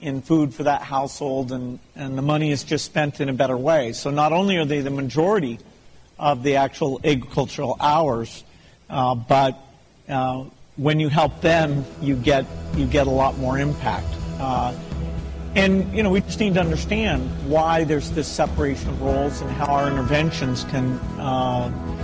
[0.00, 3.56] in food for that household, and, and the money is just spent in a better
[3.56, 3.92] way.
[3.92, 5.58] So not only are they the majority
[6.20, 8.44] of the actual agricultural hours,
[8.88, 9.58] uh, but
[10.08, 10.44] uh,
[10.76, 12.46] when you help them, you get
[12.76, 14.06] you get a lot more impact.
[14.38, 14.72] Uh,
[15.56, 19.50] and you know, we just need to understand why there's this separation of roles and
[19.50, 21.95] how our interventions can uh,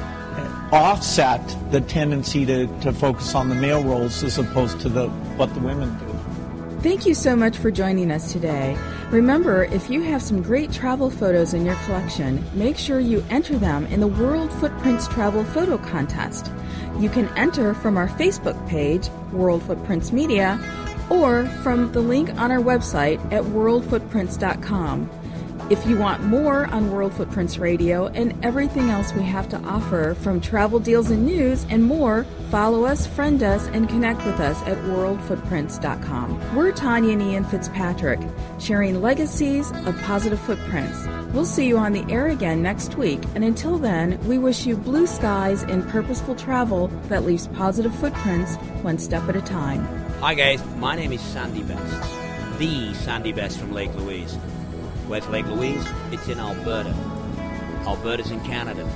[0.72, 5.52] offset the tendency to, to focus on the male roles as opposed to the what
[5.54, 6.12] the women do.
[6.80, 8.76] Thank you so much for joining us today.
[9.10, 13.56] Remember, if you have some great travel photos in your collection, make sure you enter
[13.56, 16.50] them in the World Footprints Travel Photo Contest.
[16.98, 20.58] You can enter from our Facebook page, World Footprints Media,
[21.08, 25.10] or from the link on our website at worldfootprints.com.
[25.70, 30.14] If you want more on World Footprints Radio and everything else we have to offer,
[30.14, 34.60] from travel deals and news and more, follow us, friend us, and connect with us
[34.62, 36.54] at worldfootprints.com.
[36.56, 38.20] We're Tonya and Ian Fitzpatrick,
[38.58, 41.06] sharing legacies of positive footprints.
[41.32, 44.76] We'll see you on the air again next week, and until then, we wish you
[44.76, 49.84] blue skies and purposeful travel that leaves positive footprints one step at a time.
[50.20, 50.62] Hi, guys.
[50.76, 54.36] My name is Sandy Best, the Sandy Best from Lake Louise.
[55.12, 55.86] Where's Lake Louise?
[56.10, 56.88] It's in Alberta.
[57.86, 58.88] Alberta's in Canada,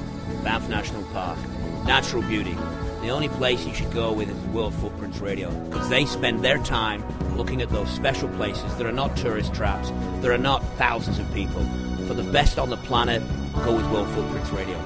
[0.43, 1.37] Banff National Park,
[1.85, 2.57] natural beauty.
[3.03, 6.57] The only place you should go with is World Footprints Radio because they spend their
[6.57, 7.05] time
[7.37, 9.93] looking at those special places that are not tourist traps,
[10.23, 11.63] there are not thousands of people.
[12.07, 13.23] For the best on the planet,
[13.63, 14.79] go with World Footprints Radio.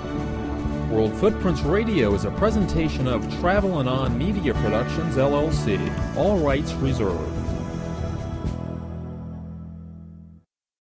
[0.89, 5.79] World Footprints Radio is a presentation of Travel and On Media Productions, LLC.
[6.17, 7.40] All rights reserved.